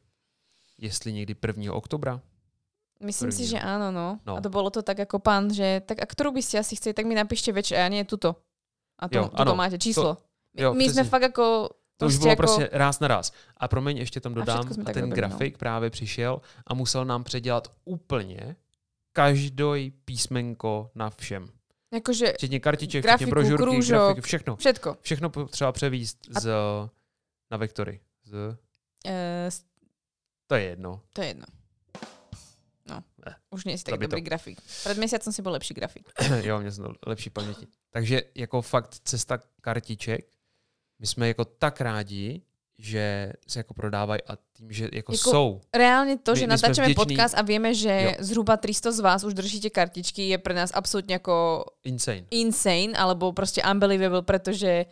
[0.78, 1.72] jestli někdy 1.
[1.72, 2.20] oktobra.
[3.00, 4.18] Myslím si, První, že áno, no.
[4.26, 4.36] No.
[4.36, 6.96] A to bolo to tak ako pán, že tak a ktorú by ste asi chceli,
[6.96, 8.40] tak mi napíšte väčšie, a nie tuto.
[8.96, 9.56] A to, Jo, tuto ano.
[9.56, 10.16] máte číslo.
[10.56, 11.04] jo, My přesně.
[11.04, 11.68] fakt ako...
[11.96, 13.32] To už prostě bylo jako- prostě ráz na ráz.
[13.56, 15.14] A promiň, ještě tam dodám, a tak ten no.
[15.16, 18.56] grafik právě přišel a musel nám předělat úplně
[19.12, 21.48] každý písmenko na všem.
[21.96, 23.96] Akože Včetně kartiček, Grafiku, včetně brožurky, krůžok.
[23.98, 24.56] grafiky, všechno.
[24.56, 24.96] všetko.
[25.00, 26.50] Všechno třeba převíst A- z,
[27.50, 28.00] na vektory.
[28.24, 28.56] Z,
[29.06, 29.48] E,
[30.46, 31.00] to je jedno.
[31.12, 31.46] to je jedno.
[32.90, 34.10] No, Ne, už nie si to tak by to.
[34.10, 34.60] dobrý grafik.
[34.84, 36.06] Pred mesiacom si bol lepší grafik.
[36.42, 37.66] jo, mě jsem lepší paměti.
[37.90, 40.26] Takže jako fakt cesta kartiček,
[40.98, 42.40] my jsme jako tak rádi,
[42.78, 45.60] že se jako prodávají a tím, že jako, Jako- jsou.
[45.74, 48.12] Reálne to, My- že my vděční- podcast a vieme, že Jo.
[48.20, 52.28] zhruba 300 z vás už držíte kartičky, je pre nás absolútne ako Insane.
[52.30, 54.84] insane, alebo prostě unbelievable, pretože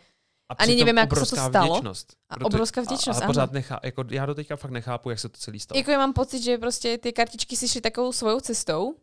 [0.49, 1.73] A Ani přitom nevím, jak se to stalo.
[1.73, 2.13] Vděčnost.
[2.29, 5.29] A obrovská vděčnost, a, a pořád nechá, jako, já do teďka fakt nechápu, jak se
[5.29, 5.77] to celý stalo.
[5.77, 8.93] Jako ja mám pocit, že prostě ty kartičky si šli takovou svojou cestou.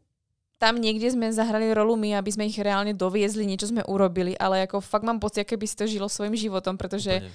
[0.63, 4.63] Tam niekde sme zahrali rolu my, aby sme ich reálne doviezli, niečo sme urobili, ale
[4.63, 7.35] jako fakt mám pocit, keby si to žilo svojim životom, protože Úplně.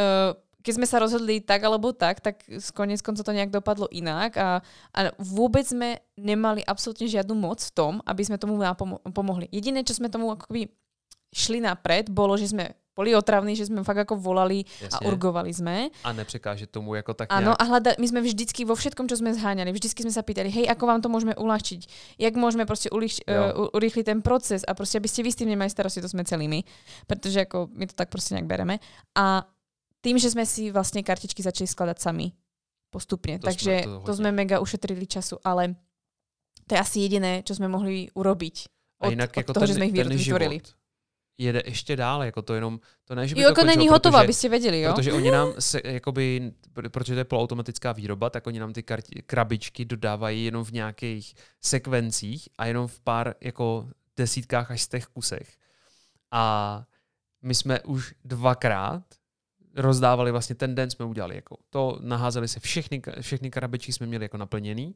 [0.00, 0.32] uh,
[0.64, 2.40] keď sme sa rozhodli tak alebo tak, tak
[2.72, 4.64] konec konca to nejak dopadlo inak a,
[4.96, 8.56] a vôbec sme nemali absolútne žiadnu moc v tom, aby sme tomu
[9.12, 9.44] pomohli.
[9.52, 10.72] Jediné, čo sme tomu akoby
[11.36, 14.94] šli napred, bolo, že sme boli otravní, že sme fakt ako volali Jasne.
[14.94, 15.90] a urgovali sme.
[16.06, 19.34] A nepřekáže tomu jako tak Áno, a hľada, my sme vždycky vo všetkom, čo sme
[19.34, 21.80] zháňali, vždycky sme sa pýtali, hej, ako vám to môžeme uľahčiť,
[22.22, 25.50] jak môžeme proste uliš, uh, urýchliť ten proces a proste, aby ste vy s tým
[25.50, 26.62] nemali starosti, to sme celými,
[27.10, 28.78] pretože ako my to tak proste nejak bereme.
[29.18, 29.42] A
[29.98, 32.30] tým, že sme si vlastne kartičky začali skladať sami
[32.94, 35.74] postupne, to takže sme, to, to sme mega ušetrili času, ale
[36.70, 38.56] to je asi jediné, čo sme mohli urobiť
[39.02, 40.62] od, a jinak od jako toho, ten, že sme ich vytvorili.
[40.62, 40.83] Život
[41.38, 44.20] jede ještě dál, jako to jenom, to ne, že by jo, to jako není hotová,
[44.20, 44.92] abyste věděli, jo?
[44.92, 46.52] Protože oni nám, se, jakoby,
[46.90, 51.34] protože to je poloautomatická výroba, tak oni nám ty karti, krabičky dodávají jenom v nějakých
[51.60, 55.56] sekvencích a jenom v pár jako desítkách až z těch kusech.
[56.30, 56.84] A
[57.42, 59.02] my jsme už dvakrát
[59.76, 64.24] rozdávali vlastně ten den jsme udělali jako to, naházeli se všechny, všechny krabičky jsme měli
[64.24, 64.94] jako naplněný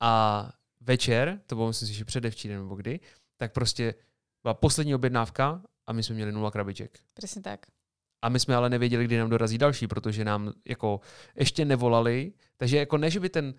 [0.00, 3.00] a večer, to bylo myslím si, že předevčírem nebo kdy,
[3.36, 3.94] tak prostě
[4.42, 6.98] byla poslední objednávka a my jsme měli nula krabiček.
[7.14, 7.66] Přesně tak.
[8.22, 11.00] A my jsme ale nevěděli, kdy nám dorazí další, protože nám jako
[11.36, 12.32] ještě nevolali.
[12.56, 13.54] Takže jako ne, že by ten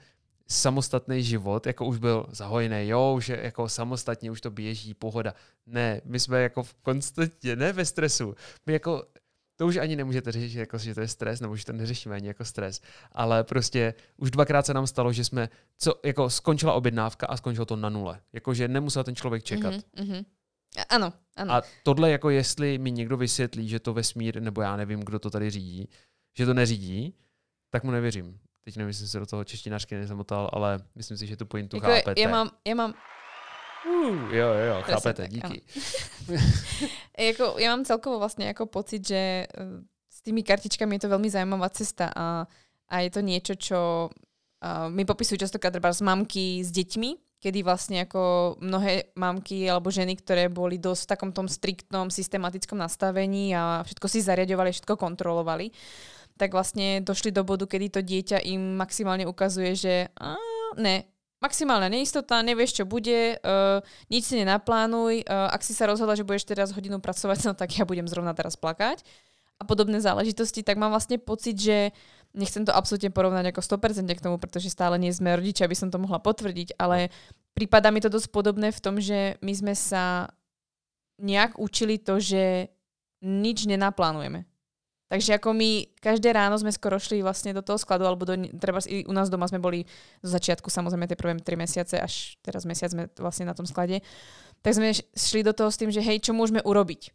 [0.47, 5.33] samostatný život jako už byl zahojený, jo, že jako samostatně už to běží, pohoda.
[5.65, 8.35] Ne, my jsme jako v konstantně, ne ve stresu.
[8.65, 9.03] My jako
[9.55, 12.27] to už ani nemůžete řešit, jako, že to je stres, nebo že to neřešíme ani
[12.27, 12.81] jako stres.
[13.11, 17.65] Ale prostě už dvakrát se nám stalo, že jsme, co, jako skončila objednávka a skončilo
[17.65, 18.21] to na nule.
[18.33, 19.73] Jakože nemusel ten člověk čekat.
[19.73, 20.25] Mm-hmm,
[20.89, 21.53] ano, ano.
[21.53, 25.29] A tohle jako jestli mi někdo vysvětlí, že to vesmír, nebo já nevím, kdo to
[25.29, 25.89] tady řídí,
[26.37, 27.15] že to neřídí,
[27.69, 28.39] tak mu nevěřím.
[28.63, 31.87] Teď nevím, jestli se do toho češtinařky nezamotal, ale myslím si, že tu pointu jako
[31.87, 32.21] chápete.
[32.21, 32.93] Já mám, já mám
[33.85, 35.61] Uh, jo, jo, jo, chápete, tak, díky.
[37.19, 39.47] jako, já mám celkovo vlastně jako pocit, že eh,
[40.09, 42.47] s tými kartičkami je to velmi zajímavá cesta a,
[42.89, 47.09] a je to niečo, čo uh, mi popisujú častokrát s mamky s deťmi,
[47.39, 52.75] kedy vlastne ako mnohé mamky alebo ženy, ktoré boli dosť v takom tom striktnom systematickom
[52.75, 55.71] nastavení a všetko si zariadovali, všetko kontrolovali,
[56.35, 60.35] tak vlastne došli do bodu, kedy to dieťa im maximálne ukazuje, že a,
[60.75, 61.07] ne,
[61.39, 63.79] maximálna neistota, nevieš, čo bude, uh,
[64.11, 67.71] nič si nenaplánuj, uh, ak si sa rozhodla, že budeš teraz hodinu pracovať, no tak
[67.75, 69.03] ja budem zrovna teraz plakať.
[69.59, 71.91] A podobné záležitosti, tak mám vlastne pocit, že
[72.33, 75.89] nechcem to absolútne porovnať ako 100% k tomu, pretože stále nie sme rodičia, aby som
[75.89, 77.09] to mohla potvrdiť, ale
[77.57, 80.29] prípada mi to dosť podobné v tom, že my sme sa
[81.19, 82.71] nejak učili to, že
[83.19, 84.47] nič nenaplánujeme.
[85.09, 88.77] Takže ako my každé ráno sme skoro šli vlastne do toho skladu, alebo do, treba
[88.85, 89.89] i u nás doma sme boli
[90.21, 94.05] zo začiatku, samozrejme tie prvé tri mesiace, až teraz mesiac sme vlastne na tom sklade,
[94.61, 97.09] tak sme šli do toho s tým, že hej, čo môžeme urobiť.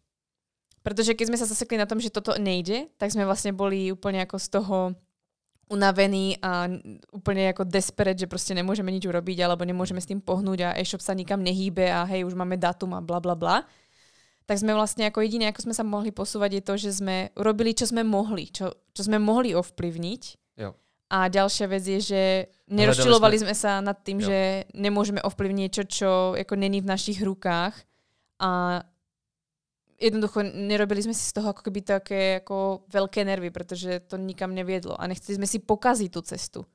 [0.82, 4.26] Pretože keď sme sa zasekli na tom, že toto nejde, tak sme vlastne boli úplne
[4.26, 4.76] ako z toho
[5.72, 6.68] unavení a
[7.12, 11.00] úplne ako desperate, že proste nemôžeme nič urobiť alebo nemôžeme s tým pohnúť a e-shop
[11.00, 13.64] sa nikam nehýbe a hej, už máme datum a bla bla bla.
[14.44, 17.72] Tak sme vlastne ako jediné, ako sme sa mohli posúvať, je to, že sme robili,
[17.72, 20.22] čo sme mohli, čo, čo sme mohli ovplyvniť.
[20.60, 20.76] Jo.
[21.08, 22.22] A ďalšia vec je, že
[22.68, 23.52] nerozčilovali sme...
[23.52, 24.28] sme sa nad tým, jo.
[24.28, 27.72] že nemôžeme ovplyvniť niečo, čo ako není v našich rukách
[28.36, 28.84] a
[30.00, 34.54] jednoducho nerobili sme si z toho ako keby také jako velké nervy, protože to nikam
[34.54, 36.66] nevědlo a nechceli jsme si pokazit tu cestu.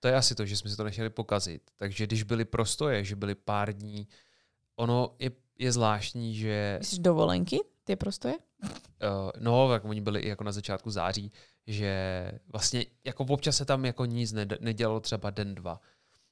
[0.00, 1.62] To je asi to, že jsme si to nechtěli pokazit.
[1.76, 4.08] Takže když byly prostoje, že byly pár dní,
[4.76, 6.76] ono je, je zvláštní, že...
[6.78, 8.34] Myslíš dovolenky, ty prostoje?
[8.62, 11.32] Uh, no, tak oni byli i jako na začátku září,
[11.66, 11.92] že
[12.48, 15.80] vlastně jako občas se tam jako nic nedělalo třeba den, dva.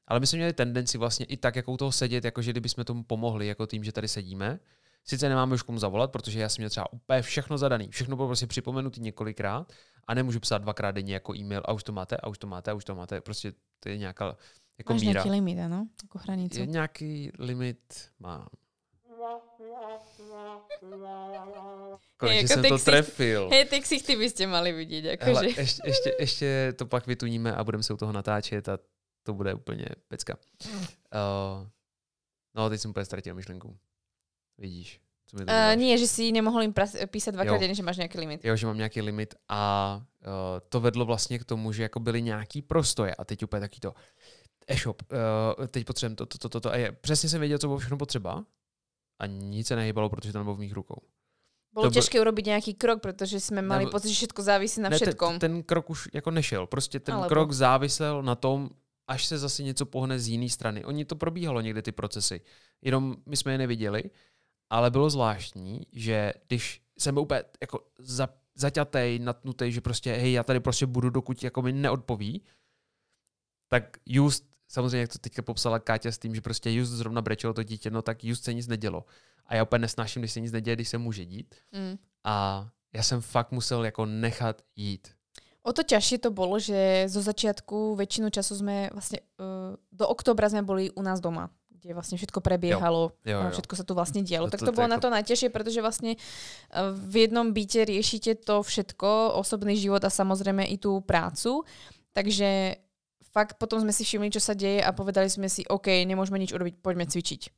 [0.06, 2.84] Ale my jsme měli tendenci vlastně i tak, jako u toho sedět, jako že kdybychom
[2.84, 4.60] tomu pomohli, jako tím, že tady sedíme,
[5.04, 8.28] Sice nemáme už komu zavolat, protože já jsem měl třeba úplně všechno zadaný, všechno bylo
[8.28, 9.72] prostě připomenutý několikrát
[10.06, 12.70] a nemůžu psát dvakrát denně jako e-mail a už to máte, a už to máte,
[12.70, 13.20] a už to máte.
[13.20, 14.36] Prostě to je nějaká
[14.78, 15.12] jako Máš míra.
[15.12, 15.86] nějaký limit, ano?
[16.02, 16.60] Jako hranici.
[16.60, 18.48] Je nějaký limit mám.
[22.16, 23.48] Konečně jako jsem to trefil.
[23.50, 25.04] Hej, ty ksichty byste mali vidět.
[25.04, 25.60] Jako Hele, že...
[25.60, 28.78] ještě, ještě, ještě to pak vytuníme a budeme se u toho natáčet a
[29.22, 30.36] to bude úplně pecka.
[30.64, 31.68] Uh,
[32.54, 33.78] no, teď jsem úplně ztratil myšlenku.
[34.60, 35.00] Vidíš.
[35.26, 36.74] Co mi uh, nie, že si nemohl jim
[37.06, 38.44] písat dvakrát denně, že máš nějaký limit.
[38.44, 40.32] Jo, že mám nějaký limit a uh,
[40.68, 43.94] to vedlo vlastně k tomu, že jako byly nějaký prostoje a teď úplně taky to
[44.68, 45.02] e-shop,
[45.58, 47.78] uh, teď potřebujeme to, to, to, to, to a je, přesně jsem věděl, co bylo
[47.78, 48.44] všechno potřeba
[49.18, 51.02] a nic se nehybalo, protože to nebylo v mých rukou.
[51.72, 53.90] Bylo to těžké urobiť nějaký krok, protože jsme mali Nebo...
[53.90, 55.38] pocit, že všechno závisí na ne, všetkom.
[55.38, 56.66] Ten, ten krok už jako nešel.
[56.66, 57.28] Prostě ten Alebo...
[57.28, 58.70] krok závisel na tom,
[59.06, 60.84] až se zase něco pohne z jiné strany.
[60.84, 62.40] Oni to probíhalo někde ty procesy.
[62.82, 64.02] Jenom my jsme je neviděli
[64.70, 70.32] ale bylo zvláštní, že když jsem byl úplně jako za, zaťatej, natnutej, že prostě, hej,
[70.32, 72.42] já tady prostě budu, dokud jako mi neodpoví,
[73.68, 77.54] tak Just, samozřejmě, jak to teďka popsala Káťa s tím, že prostě Just zrovna brečelo
[77.54, 79.04] to dítě, no tak Just se nic nedělo.
[79.46, 81.54] A já úplně nesnáším, když se nic neděje, když se může dít.
[81.72, 81.98] Mm.
[82.24, 85.08] A já jsem fakt musel jako nechat jít.
[85.62, 90.48] O to ťažšie to bolo, že zo začiatku väčšinu času sme vlastne uh, do oktobra
[90.48, 93.32] sme boli u nás doma kde vlastne všetko prebiehalo, jo.
[93.32, 93.50] Jo, jo.
[93.56, 94.46] všetko sa tu vlastne dialo.
[94.46, 96.20] To, tak to, to bolo to na to najťažšie, pretože vlastne
[97.10, 101.64] v jednom byte riešite to všetko, osobný život a samozrejme i tú prácu.
[102.12, 102.76] Takže
[103.32, 106.52] fakt potom sme si všimli, čo sa deje a povedali sme si, OK, nemôžeme nič
[106.52, 107.48] urobiť, poďme cvičiť.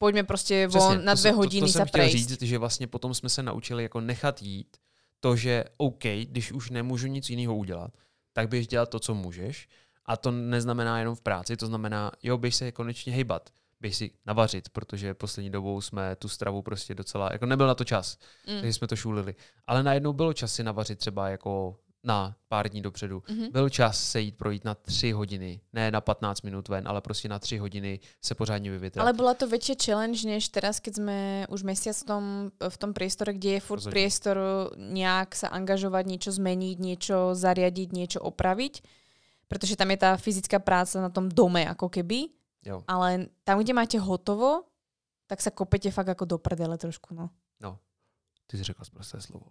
[0.00, 2.58] Pojďme prostě von Přesně, na dvě to, hodiny to, to, to jsem chtěl říct, že
[2.58, 4.76] vlastně potom jsme se naučili jako nechat jít
[5.20, 7.90] to, že OK, když už nemůžu nic jiného udělat,
[8.32, 9.68] tak běž dělat to, co můžeš.
[10.06, 13.50] A to neznamená jenom v práci, to znamená, jo, běž se konečně hejbat,
[13.80, 17.84] běž si navařit, protože poslední dobou jsme tu stravu prostě docela, jako nebyl na to
[17.84, 18.18] čas,
[18.48, 18.60] mm.
[18.60, 19.34] takže jsme to šulili.
[19.66, 23.18] Ale najednou bylo čas si navařit třeba jako na pár dní dopředu.
[23.18, 23.52] Mm-hmm.
[23.52, 27.28] Byl čas se jít projít na tři hodiny, ne na 15 minut ven, ale prostě
[27.28, 29.02] na tři hodiny se pořádně vyvětrat.
[29.02, 32.92] Ale byla to větší challenge, než teraz, keď jsme už měsíc v tom, v tom
[32.92, 33.92] priestore, kde je furt Rozhodně.
[33.92, 34.38] priestor
[34.76, 38.78] nějak se angažovat, něco změnit, něco zariadit, něco opravit,
[39.48, 42.28] protože tam je ta fyzická práce na tom dome, jako keby.
[42.64, 42.84] Jo.
[42.86, 44.64] Ale tam, kde máte hotovo,
[45.26, 47.30] tak se kopete fakt jako do prdele trošku, no.
[47.60, 47.78] No,
[48.46, 49.46] ty jsi řekla zprosté slovo.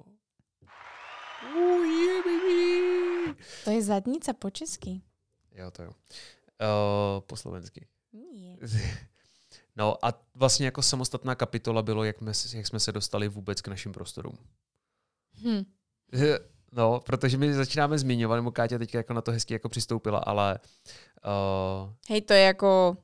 [3.63, 5.01] To je zadnica po česky.
[5.51, 5.89] Jo, to jo.
[5.91, 7.87] Uh, po slovensky.
[8.13, 8.57] Nie.
[9.75, 13.67] No a vlastně jako samostatná kapitola bylo, jak, my, jak jsme se dostali vůbec k
[13.67, 14.37] našim prostorům.
[15.43, 15.63] Hm.
[16.71, 20.59] No, protože my začínáme zmiňovat, nebo Káťa teďka jako na to hezky jako přistoupila, ale...
[21.25, 22.97] Uh, Hej, to je jako...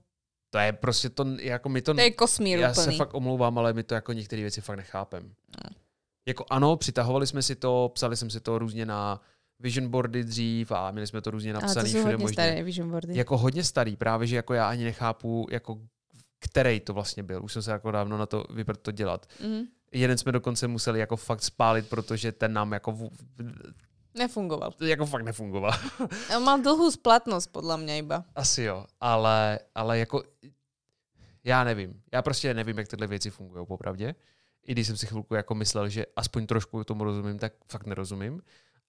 [0.49, 1.93] To je prostě to, jako my to...
[1.93, 2.85] To je kosmír Já úplný.
[2.85, 5.23] se fakt omlouvám, ale my to jako některé věci fakt nechápem.
[5.63, 5.75] No.
[6.27, 9.21] Jako ano, přitahovali jsme si to, psali jsem si to různě na
[9.59, 12.33] vision boardy dřív a měli jsme to různě napsané všude hodně možně.
[12.33, 13.17] staré vision boardy.
[13.17, 15.79] Jako hodně starý, právě, že jako já ani nechápu, jako
[16.39, 17.43] který to vlastně byl.
[17.43, 19.25] Už jsem se jako dávno na to vyprt to dělat.
[19.43, 19.61] Mm.
[19.95, 23.09] Jeden jsme dokonce museli jako fakt spálit, protože ten nám jako v...
[24.17, 24.73] Nefungoval.
[24.81, 25.71] Jako fakt nefungoval.
[26.37, 28.25] On mal dlhou splatnost, podle mě iba.
[28.35, 30.23] Asi jo, ale, ale jako
[31.43, 32.01] já nevím.
[32.13, 34.15] Já prostě nevím, jak tyhle věci fungují, popravdě.
[34.67, 38.41] I když jsem si chvilku jako myslel, že aspoň trošku tomu rozumím, tak fakt nerozumím.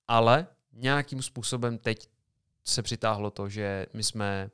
[0.08, 2.08] Ale nějakým způsobem teď
[2.64, 4.50] se přitáhlo to, že my jsme,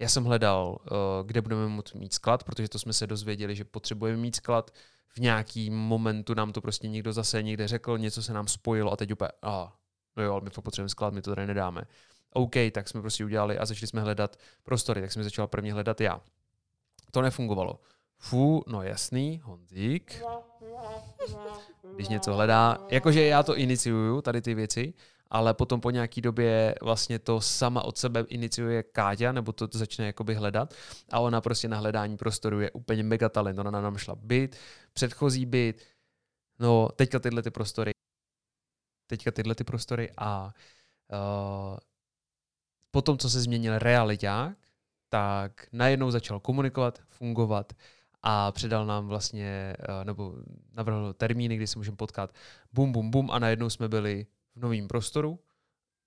[0.00, 4.18] já jsem hledal, uh, kde budeme mít sklad, protože to jsme se dozvěděli, že potřebujeme
[4.18, 4.70] mít sklad.
[5.08, 8.96] V nějaký momentu nám to prostě někdo zase někde řekl, něco se nám spojilo a
[8.96, 9.68] teď úplně, ah,
[10.16, 11.82] no jo, ale my potřebujeme sklad, my to tady nedáme.
[12.32, 16.00] OK, tak jsme prostě udělali a začali jsme hledat prostory, tak jsme začal prvně hledat
[16.00, 16.20] já.
[17.10, 17.80] To nefungovalo.
[18.18, 20.22] Fu, no jasný, Honzík.
[21.94, 22.86] Když něco hledá.
[22.90, 24.94] Jakože já to iniciuju, tady ty věci,
[25.30, 30.06] ale potom po nějaký době vlastně to sama od sebe iniciuje Káťa, nebo to, začne
[30.06, 30.74] jakoby hledat
[31.12, 33.58] a ona prostě na hledání prostoru je úplně mega talent.
[33.58, 34.56] Ona nám šla byt,
[34.92, 35.82] předchozí byt,
[36.58, 37.90] no teďka tyhle ty prostory,
[39.06, 40.54] teďka tyhle ty prostory a
[41.12, 41.78] uh,
[42.90, 44.56] potom, co se změnil realiták,
[45.08, 47.72] tak najednou začal komunikovat, fungovat
[48.22, 50.34] a předal nám vlastně, eh, nebo
[50.72, 52.34] navrhl termíny, kdy se můžeme potkat.
[52.72, 55.40] Bum, bum, bum a najednou jsme byli v novém prostoru,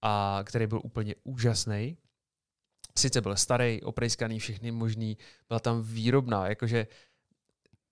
[0.02, 1.98] a který byl úplně úžasný.
[2.98, 5.18] Sice byl starý, oprejskaný, všechny možný,
[5.48, 6.88] byla tam výrobná, jakože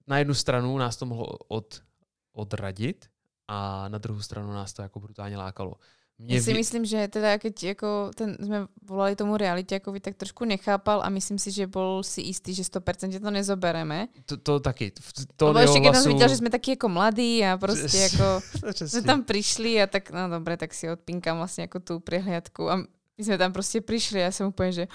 [0.08, 1.84] na jednu stranu nás to mohlo od,
[2.32, 3.10] odradit
[3.48, 5.76] a na druhou stranu nás to jako brutálně lákalo.
[6.22, 10.16] Mě Já si myslím, že teda keď jako ten, jsme volali tomu realitě, jako tak
[10.16, 14.08] trošku nechápal a myslím si, že byl si jistý, že 100% to nezobereme.
[14.26, 14.92] To, to taky.
[15.36, 18.42] To Lebo ještě když viděl, že jsme taky jako mladí a prostě jako
[18.86, 22.76] jsme tam přišli a tak no dobré, tak si odpinkám vlastně jako tu přehliadku a
[23.18, 24.88] my jsme tam prostě přišli a já jsem úplně, že...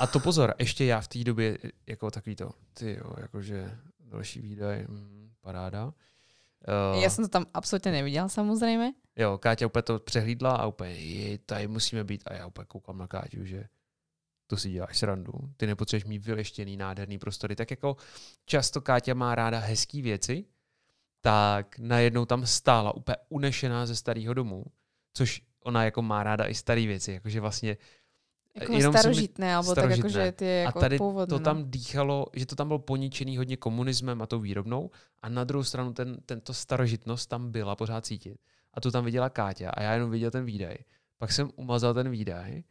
[0.00, 4.40] A to pozor, ještě já v té době jako takový to, ty jo, jakože další
[4.40, 5.92] výdaj, mm, paráda.
[6.92, 8.92] Uh, Já jsem to tam absolutně neviděl samozřejmě.
[9.16, 12.22] Jo, Káťa úplně to přehlídla a úplně, je, tady musíme být.
[12.26, 13.64] A já úplně koukám na Káťu, že
[14.46, 15.32] to si děláš srandu.
[15.56, 17.56] Ty nepotřebuješ mít vyleštěný, nádherný prostory.
[17.56, 17.96] Tak jako
[18.46, 20.44] často Káťa má ráda hezký věci,
[21.20, 24.64] tak najednou tam stála úplně unešená ze starého domu,
[25.14, 27.76] což ona jako má ráda i staré věci, jakože vlastně
[28.60, 30.02] jako jenom starožitné, mi, alebo starožitné.
[30.02, 33.36] tak jakože ty jako A tady původné, to tam dýchalo, že to tam bylo poničený
[33.36, 34.90] hodně komunismem a tou výrobnou
[35.22, 38.36] a na druhou stranu ten, tento starožitnost tam byla pořád cítit.
[38.74, 40.76] A tu tam viděla Káťa a já jenom viděl ten výdaj.
[41.18, 42.62] Pak jsem umazal ten výdaj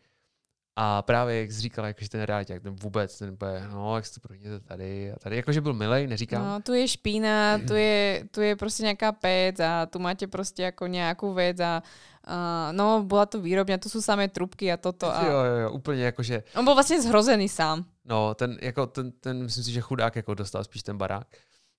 [0.76, 4.19] A právě jak jsi říkal, jakože ten jak ten vůbec, ten úplně, no, jak se
[4.19, 4.30] to
[4.67, 6.45] tady a tady, jakože byl milej, neříkám.
[6.45, 10.63] No, tu je špína, tu je, tu je prostě nějaká pec a tu máte prostě
[10.63, 11.84] jako nějakou věc a
[12.28, 12.34] uh,
[12.78, 15.15] no, byla to výrobňa, to jsou samé trubky a toto.
[15.15, 15.26] A...
[15.26, 16.43] Jo, jo, jo, úplně jakože...
[16.55, 17.86] On byl vlastně zhrozený sám.
[18.05, 21.28] No, ten, jako, ten, ten, myslím si, že chudák jako dostal spíš ten barák.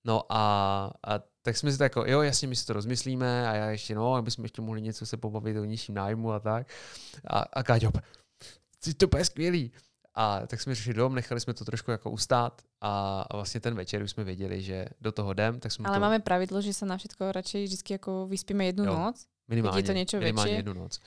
[0.05, 0.43] No a,
[1.07, 3.95] a tak jsme si to jako, jo, jasně, my si to rozmyslíme a já ještě,
[3.95, 6.67] no, abychom ještě mohli něco se pobavit o nižším nájmu a tak.
[7.27, 7.63] A, a
[8.85, 9.73] Káťo, to je skvělý.
[10.15, 13.75] A tak jsme řešili dom, nechali jsme to trošku jako ustát a, a vlastně ten
[13.75, 15.61] večer už jsme věděli, že do toho jdem.
[15.61, 16.01] Tak jsme Ale to...
[16.01, 18.99] máme pravidlo, že se na všetko radši vždycky jako vyspíme jednu jo.
[18.99, 19.27] noc.
[19.49, 21.01] Minimálně, je to něco minimálně jednu noc.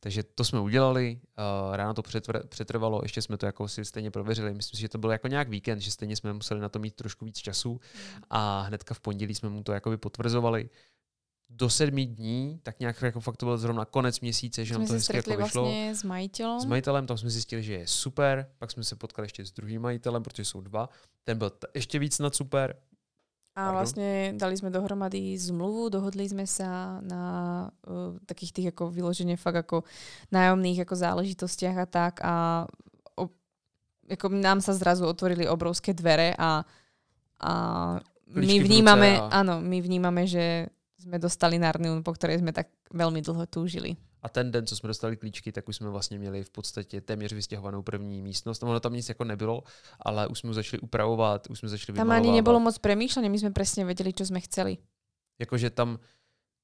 [0.00, 1.20] Takže to jsme udělali,
[1.68, 4.54] uh, ráno to přetr- přetrvalo, ještě jsme to jako si stejně prověřili.
[4.54, 6.94] Myslím si, že to byl jako nějak víkend, že stejně jsme museli na to mít
[6.94, 8.22] trošku víc času mm.
[8.30, 10.70] a hnedka v pondělí jsme mu to jakoby potvrzovali
[11.52, 14.86] do sedmi dní, tak nějak jako fakt to byl zrovna konec měsíce, že jsme nám
[14.88, 15.62] to hezky jako vyšlo.
[15.62, 16.60] Vlastně s majitelem.
[16.60, 19.82] S majitelem, tam jsme zjistili, že je super, pak jsme se potkali ještě s druhým
[19.82, 20.88] majitelem, protože jsou dva.
[21.24, 22.76] Ten byl t- ještě víc nad super.
[23.54, 23.74] A Pardon.
[23.74, 26.64] vlastně dali jsme dohromady zmluvu, dohodli jsme se
[27.00, 29.84] na uh, takých těch jako vyloženě fakt jako
[30.32, 32.66] nájomných jako záležitostiach a tak a
[33.20, 33.28] o,
[34.08, 36.64] jako nám sa zrazu otvorili obrovské dvere a,
[37.40, 37.52] a
[38.32, 39.44] my vnímame, a...
[39.44, 40.72] áno, my vnímame, že
[41.02, 43.96] jsme dostali Narniu, po které jsme tak velmi dlouho túžili.
[44.22, 47.32] A ten den, co jsme dostali klíčky, tak už jsme vlastně měli v podstatě téměř
[47.32, 48.62] vystěhovanou první místnost.
[48.62, 49.62] Ono tam nic jako nebylo,
[50.00, 53.50] ale už jsme začali upravovat, už jsme začali Tam ani nebylo moc přemýšlení, my jsme
[53.50, 54.78] přesně věděli, co jsme chceli.
[55.40, 55.98] Jakože tam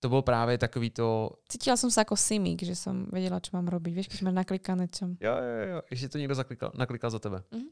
[0.00, 1.30] to bylo právě takový to...
[1.48, 3.94] Cítila jsem se jako simík, že jsem věděla, co mám robiť.
[3.94, 5.06] Víš, když máš naklikané, co...
[5.06, 7.42] Jo, jo, jo, ještě to někdo zaklikal, naklikal za tebe.
[7.52, 7.68] Mm-hmm.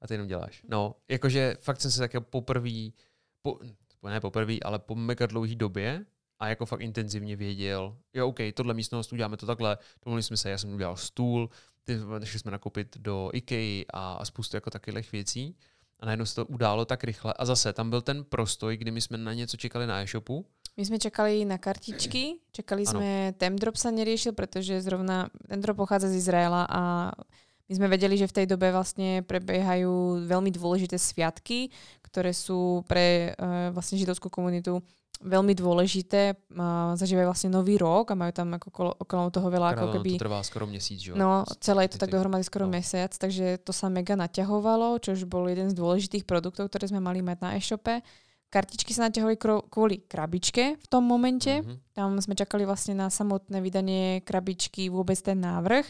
[0.00, 0.62] A ty jenom děláš.
[0.68, 2.90] No, jakože fakt jsem se také poprvé,
[3.42, 3.58] po,
[4.10, 6.04] ne poprvé, ale po mega dlouhé době
[6.38, 10.50] a jako fakt intenzivně věděl, jo, OK, tohle místnost, uděláme to takhle, domluvili jsme se,
[10.50, 11.50] já jsem udělal stůl,
[11.84, 15.56] ty, šli jsme nakoupit do IKEA a, a spoustu jako takových věcí
[16.00, 19.00] a najednou se to událo tak rychle a zase tam byl ten prostoj, kdy my
[19.00, 20.46] jsme na něco čekali na e-shopu.
[20.76, 23.00] My jsme čekali na kartičky, čekali ano.
[23.00, 27.12] jsme, Temdrop se neriešil, protože zrovna Temdrop pochádza z Izraela a
[27.72, 31.72] my sme vedeli, že v tej dobe vlastne prebiehajú veľmi dôležité sviatky,
[32.04, 34.84] ktoré sú pre uh, vlastne židovskú komunitu
[35.22, 36.36] veľmi dôležité.
[36.52, 40.10] Uh, zažívajú vlastne nový rok a majú tam ako okolo, okolo toho veľa ako keby...
[40.18, 42.74] To trvá skoro měsíc, že No, celé je to tak dohromady skoro no.
[42.74, 47.24] mesiac, takže to sa mega naťahovalo, čož bol jeden z dôležitých produktov, ktoré sme mali
[47.24, 48.02] mať na e-shope.
[48.52, 49.40] Kartičky sa naťahovali
[49.72, 51.64] kvôli krabičke v tom momente.
[51.64, 51.96] Mm-hmm.
[51.96, 55.88] Tam sme čakali vlastne na samotné vydanie krabičky, vôbec ten návrh.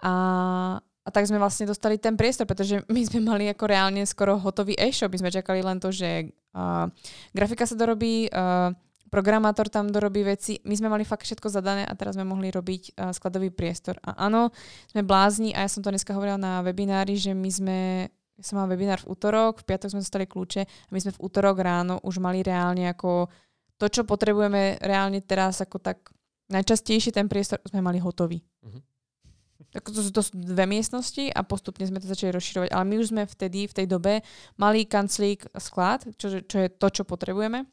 [0.00, 0.14] A,
[1.04, 4.72] a tak sme vlastne dostali ten priestor, pretože my sme mali ako reálne skoro hotový
[4.80, 5.12] e-shop.
[5.12, 6.88] My sme čakali len to, že uh,
[7.36, 8.72] grafika sa dorobí, uh,
[9.12, 10.64] programátor tam dorobí veci.
[10.64, 14.00] My sme mali fakt všetko zadané a teraz sme mohli robiť uh, skladový priestor.
[14.00, 14.48] A áno,
[14.88, 17.78] sme blázni a ja som to dneska hovorila na webinári, že my sme
[18.34, 21.22] ja som mal webinár v útorok, v piatok sme dostali kľúče a my sme v
[21.22, 23.30] útorok ráno už mali reálne ako
[23.78, 26.10] to, čo potrebujeme reálne teraz ako tak
[26.50, 28.42] najčastejšie ten priestor sme mali hotový.
[28.42, 28.82] Uh-huh.
[29.72, 32.68] Tak to, to sú dve miestnosti a postupne sme to začali rozširovať.
[32.70, 34.20] Ale my už sme vtedy, v tej dobe,
[34.58, 37.64] mali kanclík sklad, čo, je to, čo potrebujeme.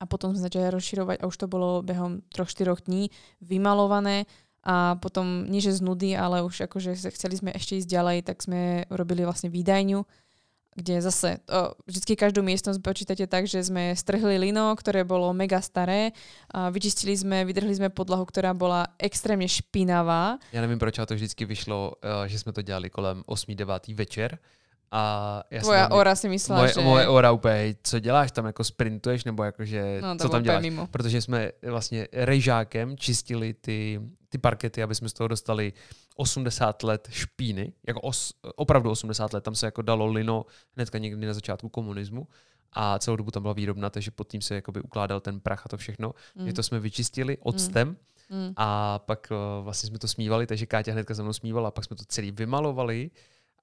[0.00, 3.12] A potom sme začali rozširovať a už to bolo behom troch, štyroch dní
[3.44, 4.24] vymalované
[4.60, 8.44] a potom nie že z nudy, ale už akože chceli sme ešte ísť ďalej, tak
[8.44, 10.04] sme robili vlastne výdajňu
[10.76, 15.58] kde zase o, vždycky každú miestnosť počítate tak, že sme strhli lino, ktoré bolo mega
[15.58, 16.14] staré,
[16.54, 20.38] a vyčistili sme, vydrhli sme podlahu, ktorá bola extrémně špinavá.
[20.52, 24.38] Já nevím, proč to vždycky vyšlo, eh, že jsme to dělali kolem 8-9 večer.
[24.92, 26.80] A já Tvoja mám, ora si myslela, moje, že...
[26.80, 30.62] Moje ora úplně, co děláš tam, jako sprintuješ, nebo jakože, no, co tam děláš?
[30.62, 30.86] Mimo.
[30.86, 35.72] Protože jsme vlastně rejžákem čistili ty, ty parkety, aby jsme z toho dostali
[36.16, 41.26] 80 let špíny, jako os, opravdu 80 let, tam se jako dalo lino hnedka někdy
[41.26, 42.28] na začátku komunismu
[42.72, 45.68] a celou dobu tam byla výrobna, takže pod tím se jakoby ukládal ten prach a
[45.68, 46.14] to všechno.
[46.34, 46.46] Mm.
[46.46, 47.96] Je to jsme vyčistili octem
[48.30, 48.38] mm.
[48.38, 48.52] mm.
[48.56, 51.84] a pak uh, vlastně jsme to smívali, takže Káťa hnedka za mnou smívala a pak
[51.84, 53.10] jsme to celý vymalovali.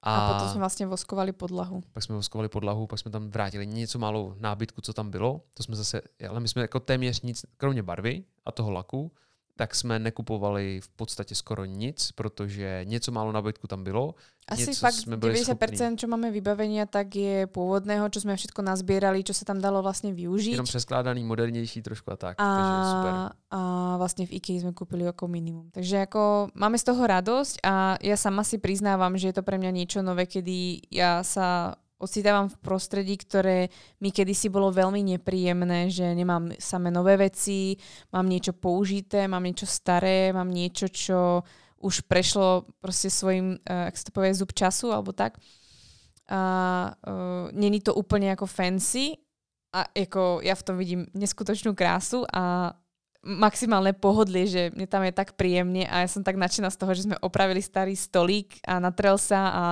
[0.02, 1.82] A, a potom jsme vlastně voskovali podlahu.
[1.92, 5.40] Pak jsme voskovali podlahu, pak jsme tam vrátili něco málo nábytku, co tam bylo.
[5.54, 9.12] To jsme zase, ale my jsme jako téměř nic, kromě barvy a toho laku,
[9.58, 14.14] tak jsme nekupovali v podstatě skoro nic, protože něco málo nabytku tam bylo.
[14.48, 15.96] Asi něco fakt jsme 90%, schopní.
[15.98, 20.14] čo máme vybavenia, tak je původného, čo jsme všechno nazbírali, čo se tam dalo vlastně
[20.14, 20.50] využít.
[20.50, 22.34] Jenom přeskládaný, modernější trošku a tak.
[22.38, 23.12] A, takže super.
[23.50, 25.70] a vlastně v IKEA jsme koupili jako minimum.
[25.70, 29.58] Takže jako máme z toho radost a já sama si přiznávám, že je to pre
[29.58, 33.68] mňa niečo nové, kedy ja sa ocitávam v prostredí, ktoré
[34.00, 37.76] mi kedysi bolo veľmi nepríjemné, že nemám samé nové veci,
[38.12, 41.42] mám niečo použité, mám niečo staré, mám niečo, čo
[41.78, 45.38] už prešlo prostě svojím, uh, jak se to povie, zub času alebo tak.
[46.30, 46.40] A
[47.06, 49.16] uh, není to úplně jako fancy,
[49.72, 52.72] a jako já v tom vidím neskutočnú krásu a
[53.26, 56.92] maximálne pohodlie, že mne tam je tak príjemne a ja som tak nadšená z toho,
[56.94, 59.64] že sme opravili starý stolík a natrel sa a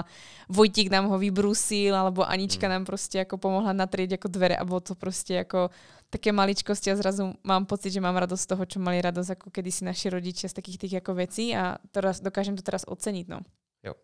[0.51, 2.73] Vojtík nám ho vybrúsil alebo Anička mm.
[2.75, 5.71] nám proste ako pomohla natrieť ako dvere a bolo to proste ako
[6.11, 9.47] také maličkosti a zrazu mám pocit, že mám radosť z toho, čo mali radosť ako
[9.55, 13.27] kedysi naši rodičia z takých tých ako vecí a teraz, dokážem to teraz oceniť.
[13.31, 13.47] No.
[13.83, 13.95] Jo.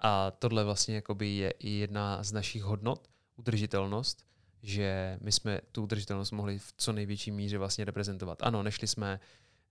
[0.00, 4.24] A tohle vlastně jakoby je i jedna z našich hodnot, udržitelnost,
[4.66, 8.38] že my jsme tu udržitelnost mohli v co největší míře vlastně reprezentovat.
[8.42, 9.20] Ano, nešli jsme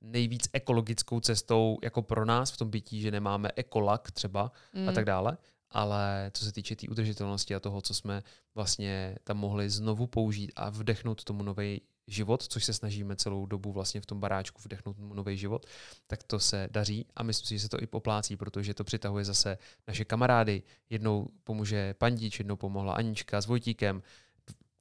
[0.02, 4.90] nejvíc ekologickou cestou jako pro nás v tom bytí, že nemáme ekolak třeba mm.
[4.90, 5.38] a tak dále,
[5.70, 8.24] ale co se týče té tý udržitelnosti a toho, co jsme
[8.56, 13.72] vlastně tam mohli znovu použít a vdechnout tomu nový život, což se snažíme celou dobu
[13.72, 15.66] vlastně v tom baráčku vdechnout nový život,
[16.08, 19.26] tak to se daří a myslím si, že se to i poplácí, protože to přitahuje
[19.26, 20.64] zase naše kamarády.
[20.90, 24.04] Jednou pomůže Pandíč, jednou pomohla Anička s Vojtíkem,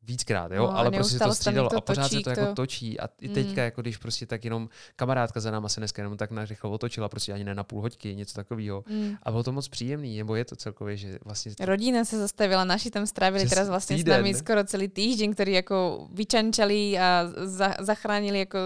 [0.04, 2.54] víckrát, jo, no, ale prostě to střídalo to a pořád točí, se to, to jako
[2.54, 3.64] točí a i teďka, mm.
[3.64, 7.32] jako když prostě tak jenom kamarádka za náma se dneska jenom tak narychlo otočila, prostě
[7.32, 8.84] ani ne na půl hoďky, něco takového.
[8.88, 9.14] Mm.
[9.22, 11.54] A bylo to moc příjemný, nebo je to celkově, že vlastně...
[11.54, 11.64] To...
[11.64, 15.52] Rodina se zastavila, naši tam strávili teraz vlastně týden, s nami skoro celý týždeň, který
[15.52, 18.58] jako vyčančali a za, zachránili jako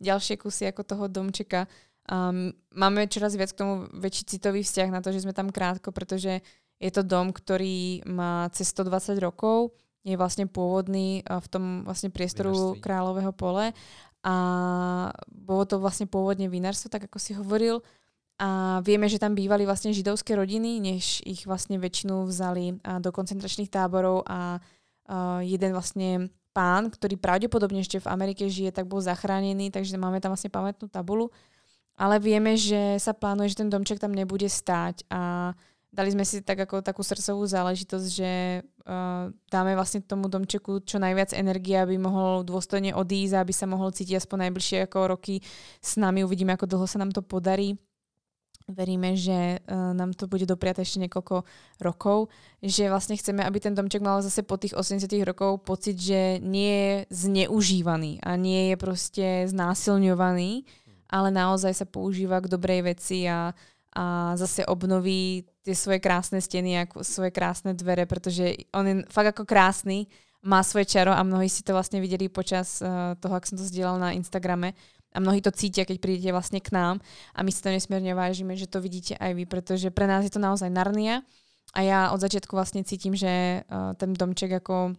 [0.00, 1.66] další kusy jako toho domčeka.
[2.10, 5.94] Um, máme čoraz viac k tomu väčší citový vzťah na to, že sme tam krátko,
[5.94, 6.42] pretože
[6.80, 9.70] je to dom, ktorý má cez 120 rokov
[10.00, 12.80] je vlastne pôvodný v tom vlastne priestoru Vinarství.
[12.80, 13.76] Kráľového pole
[14.20, 14.34] a
[15.28, 17.80] bolo to vlastne pôvodne vinárstvo, tak ako si hovoril.
[18.40, 23.68] A vieme, že tam bývali vlastne židovské rodiny, než ich vlastne väčšinu vzali do koncentračných
[23.68, 24.60] táborov a
[25.44, 30.32] jeden vlastne pán, ktorý pravdepodobne ešte v Amerike žije, tak bol zachránený, takže máme tam
[30.32, 31.28] vlastne pamätnú tabulu.
[32.00, 35.52] Ale vieme, že sa plánuje, že ten domček tam nebude stáť a
[35.90, 41.02] dali sme si tak ako takú srdcovú záležitosť, že uh, dáme vlastne tomu domčeku čo
[41.02, 45.42] najviac energie, aby mohol dôstojne odísť, aby sa mohol cítiť aspoň najbližšie ako roky
[45.82, 46.22] s nami.
[46.22, 47.74] Uvidíme, ako dlho sa nám to podarí.
[48.70, 51.42] Veríme, že uh, nám to bude dopriať ešte niekoľko
[51.82, 52.30] rokov,
[52.62, 56.70] že vlastne chceme, aby ten domček mal zase po tých 80 rokov pocit, že nie
[56.70, 60.62] je zneužívaný a nie je proste znásilňovaný,
[61.10, 63.50] ale naozaj sa používa k dobrej veci a
[63.90, 69.34] a zase obnoví tie svoje krásne steny a svoje krásne dvere, pretože on je fakt
[69.34, 70.06] ako krásny,
[70.40, 73.66] má svoje čaro a mnohí si to vlastne videli počas uh, toho, ak som to
[73.66, 74.72] zdieľal na Instagrame.
[75.10, 77.02] A mnohí to cítia, keď prídete vlastne k nám.
[77.34, 80.30] A my si to nesmierne vážime, že to vidíte aj vy, pretože pre nás je
[80.30, 81.26] to naozaj Narnia.
[81.74, 84.94] A ja od začiatku vlastne cítim, že uh, ten domček ako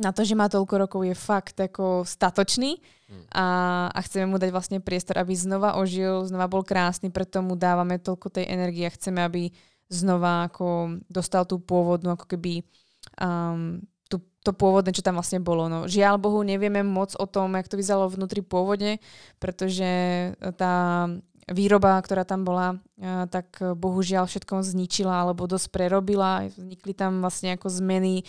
[0.00, 3.30] na to, že má toľko rokov, je fakt ako statočný hmm.
[3.36, 3.46] a,
[3.92, 8.00] a chceme mu dať vlastne priestor, aby znova ožil, znova bol krásny, preto mu dávame
[8.00, 9.52] toľko tej energie a chceme, aby
[9.92, 12.64] znova ako dostal tú pôvodnú, ako keby
[13.20, 15.68] um, tú, to pôvodné, čo tam vlastne bolo.
[15.68, 19.02] No, žiaľ Bohu, nevieme moc o tom, jak to vyzeralo vnútri pôvodne,
[19.36, 19.90] pretože
[20.56, 21.06] tá
[21.50, 22.78] výroba, ktorá tam bola,
[23.34, 26.46] tak bohužiaľ všetko zničila alebo dosť prerobila.
[26.46, 28.22] Vznikli tam vlastne ako zmeny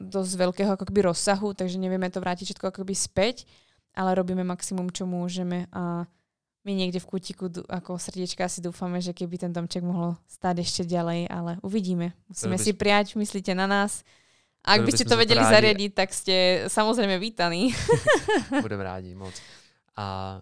[0.00, 3.44] dosť veľkého akoby rozsahu, takže nevieme to vrátiť všetko akoby späť,
[3.92, 6.08] ale robíme maximum, čo môžeme a
[6.62, 10.82] my niekde v kútiku ako srdiečka si dúfame, že keby ten domček mohol stáť ešte
[10.86, 12.14] ďalej, ale uvidíme.
[12.30, 14.06] Musíme si prijať, myslíte na nás.
[14.62, 15.54] A ak by ste to vedeli rádi.
[15.58, 17.74] zariadiť, tak ste samozrejme vítaní.
[18.62, 19.34] Budeme rádi moc.
[19.98, 20.38] A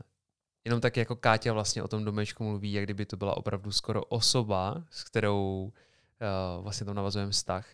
[0.65, 4.05] jenom tak jako Káťa vlastně o tom domečku mluví, jak kdyby to byla opravdu skoro
[4.05, 7.67] osoba, s kterou uh, vlastně tam navazujeme vztah.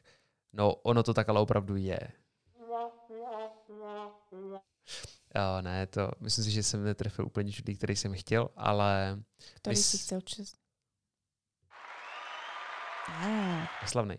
[0.57, 2.01] No, ono to tak ale opravdu je.
[5.35, 9.19] Jo, ne, to myslím si, že jsem netrefil úplně čudlí, který jsem chtěl, ale...
[9.55, 10.57] Který jsi chtěl čest?
[13.09, 14.17] Ah, slavný.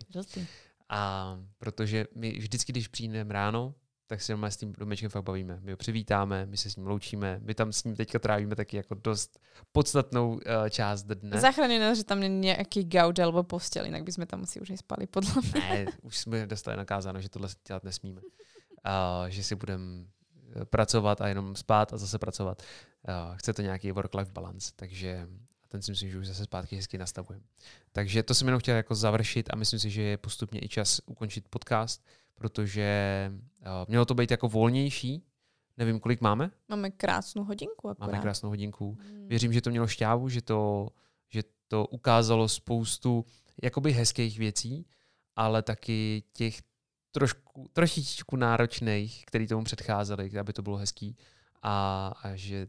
[0.88, 3.74] A protože my vždycky, když přijdeme ráno,
[4.08, 5.58] tak si s tím domečkem fakt bavíme.
[5.62, 8.76] My ho přivítáme, my se s ním loučíme, my tam s ním teďka trávíme taky
[8.76, 9.40] jako dost
[9.72, 10.40] podstatnou uh,
[10.70, 11.40] část dne.
[11.40, 15.06] Zachrání nás, že tam není nějaký gauč alebo postel, jinak bychom tam asi už spali,
[15.06, 15.60] podle mě.
[15.60, 18.20] Ne, už jsme dostali nakázáno, že tohle dělat nesmíme.
[18.20, 20.04] Uh, že si budeme
[20.56, 22.62] eh, pracovat a jenom spát a zase pracovat.
[23.08, 25.28] Uh, chce to nějaký work-life balance, takže
[25.68, 27.44] ten si myslím, že už zase zpátky hezky nastavujeme.
[27.92, 31.00] Takže to jsem jenom chtěl jako završit a myslím si, že je postupně i čas
[31.06, 32.02] ukončit podcast
[32.38, 33.30] protože
[33.60, 35.24] uh, mělo to být jako volnější.
[35.76, 36.50] Nevím, kolik máme?
[36.68, 38.06] Máme krásnou hodinku akorát.
[38.06, 38.98] Máme krásnou hodinku.
[39.00, 39.28] Hmm.
[39.28, 40.88] Věřím, že to mělo šťávu, že to,
[41.28, 43.24] že to ukázalo spoustu
[43.62, 44.86] jakoby hezkých věcí,
[45.36, 46.62] ale taky těch
[47.10, 51.16] trošku, trošičku náročných, který tomu předcházeli, aby to bylo hezký.
[51.62, 52.66] A, a že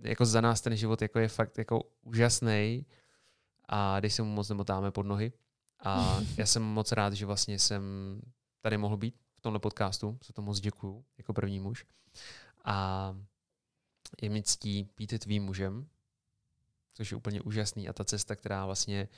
[0.00, 2.86] jako za nás ten život jako je fakt jako úžasný
[3.68, 5.32] a když se mu moc nemotáme pod nohy.
[5.84, 7.82] A já jsem moc rád, že vlastně jsem
[8.66, 10.18] tady mohl být v tomhle podcastu.
[10.26, 11.86] Za to moc děkuju jako první muž.
[12.64, 13.16] A
[14.22, 15.88] je mi ctí být tvým mužem,
[16.94, 17.88] což je úplně úžasný.
[17.88, 19.08] A ta cesta, která vlastně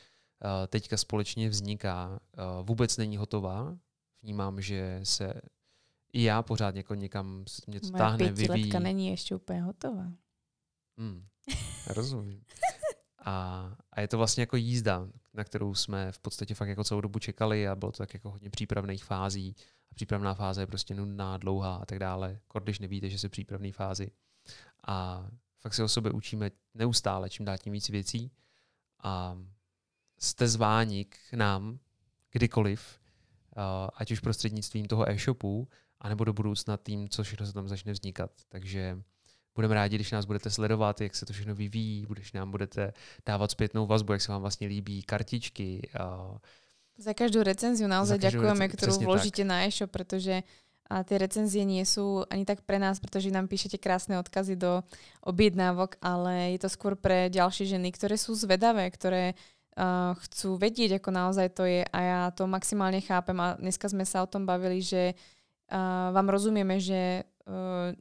[0.44, 3.76] uh, teďka společně vzniká, uh, vůbec není hotová.
[4.22, 5.40] Vnímám, že se
[6.12, 8.72] i já pořád jako někam mě to táhne, vyvíjí.
[8.78, 10.12] není ještě úplně hotová.
[10.98, 11.26] Hmm,
[11.86, 12.44] rozumím.
[13.18, 17.00] A, a je to vlastně jako jízda, na kterou jsme v podstatě fakt jako celou
[17.00, 19.54] dobu čekali a bylo to tak jako hodně přípravných fází.
[19.92, 22.40] A přípravná fáze je prostě nudná, dlouhá a tak dále.
[22.62, 24.10] Když nevíte, že se přípravné fázi.
[24.86, 25.28] A
[25.58, 28.30] fakt se o sobě učíme neustále, čím dál tím víc věcí.
[29.02, 29.38] A
[30.18, 31.78] jste zváni k nám
[32.32, 33.00] kdykoliv,
[33.94, 35.68] ať už prostřednictvím toho e-shopu,
[36.00, 38.30] anebo do budoucna tím, co všechno se tam začne vznikat.
[38.48, 39.02] Takže
[39.58, 42.94] budeme rádi, když nás budete sledovat, jak se to všechno vyvíjí, když nám budete
[43.26, 45.82] dávat zpětnou vazbu, jak se vám vlastně líbí kartičky.
[46.98, 49.50] Za každou recenziu naozaj ďakujeme, recenzi- ktorú vložíte tak.
[49.50, 50.42] na e-shop, pretože
[50.88, 54.80] a tie recenzie nie sú ani tak pre nás, pretože nám píšete krásne odkazy do
[55.20, 59.36] objednávok, ale je to skôr pre ďalšie ženy, ktoré sú zvedavé, ktoré
[59.76, 64.08] uh, chcú vedieť, ako naozaj to je a ja to maximálne chápem a dneska sme
[64.08, 67.28] sa o tom bavili, že uh, vám rozumieme, že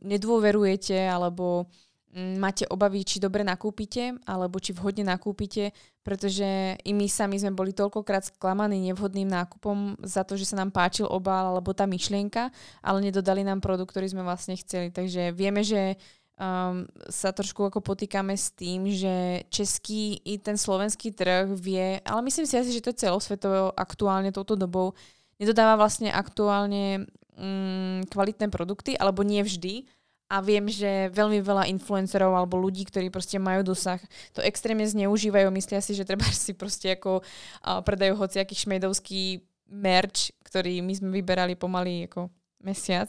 [0.04, 5.72] nedôverujete alebo um, máte obavy, či dobre nakúpite alebo či vhodne nakúpite,
[6.04, 10.72] pretože i my sami sme boli toľkokrát sklamaní nevhodným nákupom za to, že sa nám
[10.72, 12.52] páčil obal alebo tá myšlienka,
[12.84, 14.92] ale nedodali nám produkt, ktorý sme vlastne chceli.
[14.92, 15.96] Takže vieme, že
[16.40, 22.20] um, sa trošku ako potýkame s tým, že český i ten slovenský trh vie, ale
[22.28, 24.96] myslím si asi, že to je celosvetovo aktuálne touto dobou,
[25.38, 27.06] nedodáva vlastne aktuálne
[27.38, 29.86] mm, kvalitné produkty, alebo nie vždy.
[30.28, 34.02] A viem, že veľmi veľa influencerov alebo ľudí, ktorí proste majú dosah,
[34.36, 35.48] to extrémne zneužívajú.
[35.56, 39.40] Myslia si, že treba si proste ako uh, predajú hociaký šmejdovský
[39.72, 42.28] merch, ktorý my sme vyberali pomaly ako
[42.60, 43.08] mesiac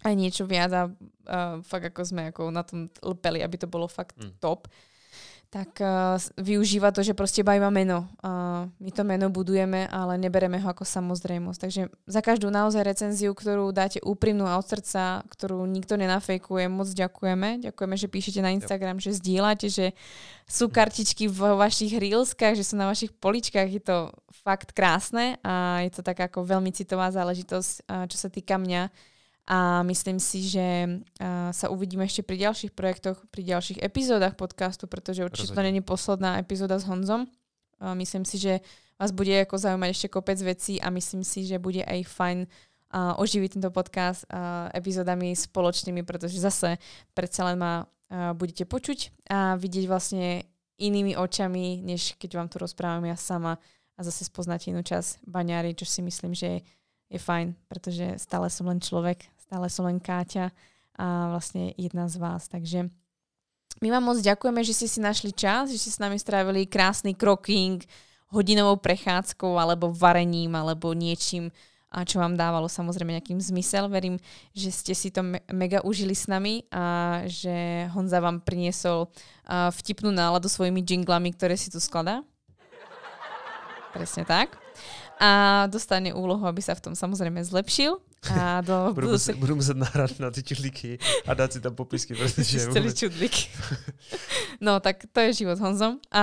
[0.00, 3.84] aj niečo viac a uh, fakt ako sme ako na tom lpeli, aby to bolo
[3.84, 4.40] fakt mm.
[4.40, 4.64] top
[5.50, 8.06] tak uh, využíva to, že proste iba meno.
[8.22, 11.58] Uh, my to meno budujeme, ale nebereme ho ako samozrejmosť.
[11.58, 16.86] Takže za každú naozaj recenziu, ktorú dáte úprimnú a od srdca, ktorú nikto nenafejkuje, moc
[16.94, 17.66] ďakujeme.
[17.66, 19.10] Ďakujeme, že píšete na Instagram, yep.
[19.10, 19.86] že zdieľate, že
[20.46, 23.68] sú kartičky v vašich reelskách, že sú na vašich poličkách.
[23.74, 24.14] Je to
[24.46, 29.09] fakt krásne a je to tak ako veľmi citová záležitosť, uh, čo sa týka mňa
[29.50, 31.02] a myslím si, že
[31.50, 36.38] sa uvidíme ešte pri ďalších projektoch, pri ďalších epizódach podcastu, pretože určite to není posledná
[36.38, 37.26] epizóda s Honzom.
[37.98, 38.62] Myslím si, že
[38.94, 43.16] vás bude ako zaujímať ešte kopec vecí a myslím si, že bude aj fajn uh,
[43.16, 46.76] oživiť tento podcast uh, epizódami spoločnými, pretože zase
[47.16, 50.44] predsa len ma uh, budete počuť a vidieť vlastne
[50.76, 53.56] inými očami, než keď vám tu rozprávam ja sama
[53.96, 56.60] a zase spoznáte inú čas baňári, čo si myslím, že
[57.08, 60.54] je fajn, pretože stále som len človek, stále som len Káťa
[60.94, 62.46] a vlastne jedna z vás.
[62.46, 62.86] Takže
[63.82, 67.18] my vám moc ďakujeme, že ste si našli čas, že ste s nami strávili krásny
[67.18, 67.82] kroking,
[68.30, 71.50] hodinovou prechádzkou alebo varením alebo niečím,
[71.90, 73.90] a čo vám dávalo samozrejme nejakým zmysel.
[73.90, 74.22] Verím,
[74.54, 79.74] že ste si to me- mega užili s nami a že Honza vám priniesol uh,
[79.74, 82.22] vtipnú náladu svojimi jinglami, ktoré si tu skladá.
[83.90, 84.54] Presne tak
[85.18, 87.98] a dostane úlohu, aby sa v tom samozrejme zlepšil.
[88.28, 92.14] A do budu, muset, budu muset nahrát na ty čudlíky a dát si tam popisky,
[92.14, 92.66] protože...
[92.66, 92.98] vůbec...
[92.98, 93.48] čudlíky.
[94.60, 95.98] no, tak to je život Honzom.
[96.12, 96.22] A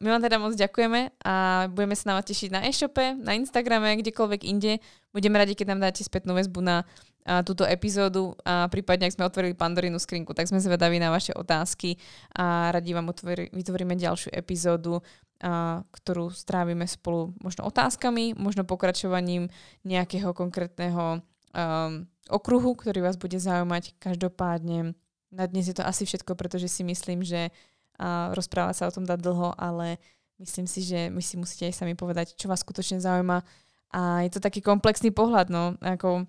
[0.00, 3.96] my vám teda moc ďakujeme a budeme sa na vás tešiť na e-shope, na Instagrame,
[3.96, 4.78] kdekoľvek inde.
[5.16, 6.84] Budeme radi, keď nám dáte spätnú väzbu na
[7.24, 11.32] a, túto epizódu a prípadne, ak sme otvorili Pandorínu skrinku, tak sme zvedaví na vaše
[11.32, 11.96] otázky
[12.36, 15.00] a radi vám utvorí, vytvoríme ďalšiu epizódu
[15.40, 19.48] a, ktorú strávime spolu možno otázkami, možno pokračovaním
[19.88, 21.24] nejakého konkrétneho
[21.54, 23.98] um, okruhu, ktorý vás bude zaujímať.
[23.98, 24.94] Každopádne
[25.30, 29.06] na dnes je to asi všetko, pretože si myslím, že uh, rozprávať sa o tom
[29.06, 30.02] dá dlho, ale
[30.42, 33.42] myslím si, že my si musíte aj sami povedať, čo vás skutočne zaujíma.
[33.90, 36.26] A je to taký komplexný pohľad, no, ako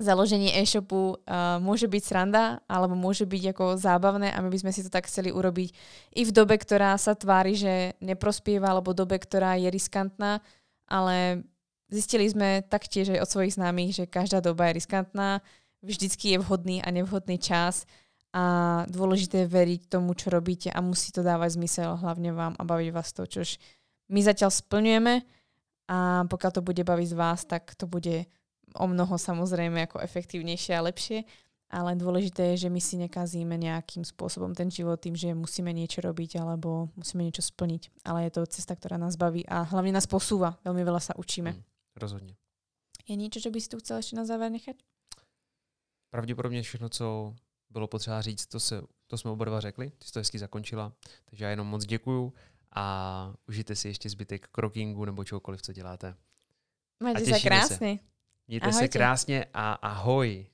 [0.00, 4.72] založenie e-shopu uh, môže byť sranda, alebo môže byť ako zábavné a my by sme
[4.72, 5.68] si to tak chceli urobiť
[6.16, 10.40] i v dobe, ktorá sa tvári, že neprospieva, alebo dobe, ktorá je riskantná,
[10.88, 11.44] ale
[11.90, 15.42] zistili sme taktiež aj od svojich známych, že každá doba je riskantná,
[15.82, 17.84] vždycky je vhodný a nevhodný čas
[18.30, 18.42] a
[18.86, 22.88] dôležité je veriť tomu, čo robíte a musí to dávať zmysel hlavne vám a baviť
[22.94, 23.58] vás to, čož
[24.10, 25.26] my zatiaľ splňujeme
[25.90, 28.30] a pokiaľ to bude baviť z vás, tak to bude
[28.78, 31.26] o mnoho samozrejme ako efektívnejšie a lepšie.
[31.70, 36.02] ale dôležité je, že my si nekazíme nejakým spôsobom ten život tým, že musíme niečo
[36.02, 38.02] robiť alebo musíme niečo splniť.
[38.02, 40.58] Ale je to cesta, ktorá nás baví a hlavne nás posúva.
[40.66, 41.54] Veľmi veľa sa učíme.
[41.54, 41.69] Mm,
[42.00, 42.36] rozhodně.
[43.08, 44.76] Je niečo, čo by si tu chcel ešte na záver nechať?
[46.10, 47.34] Pravděpodobně všechno, co
[47.70, 50.92] bylo potřeba říct, to, se, to jsme oba dva řekli, ty jsi to hezky zakončila,
[51.24, 52.32] takže já jenom moc děkuju
[52.74, 56.14] a užijte si ještě zbytek krokingu nebo čokoliv, co děláte.
[57.02, 57.98] Majte se krásně.
[58.48, 58.84] Mějte Ahojte.
[58.84, 60.46] se krásně a ahoj.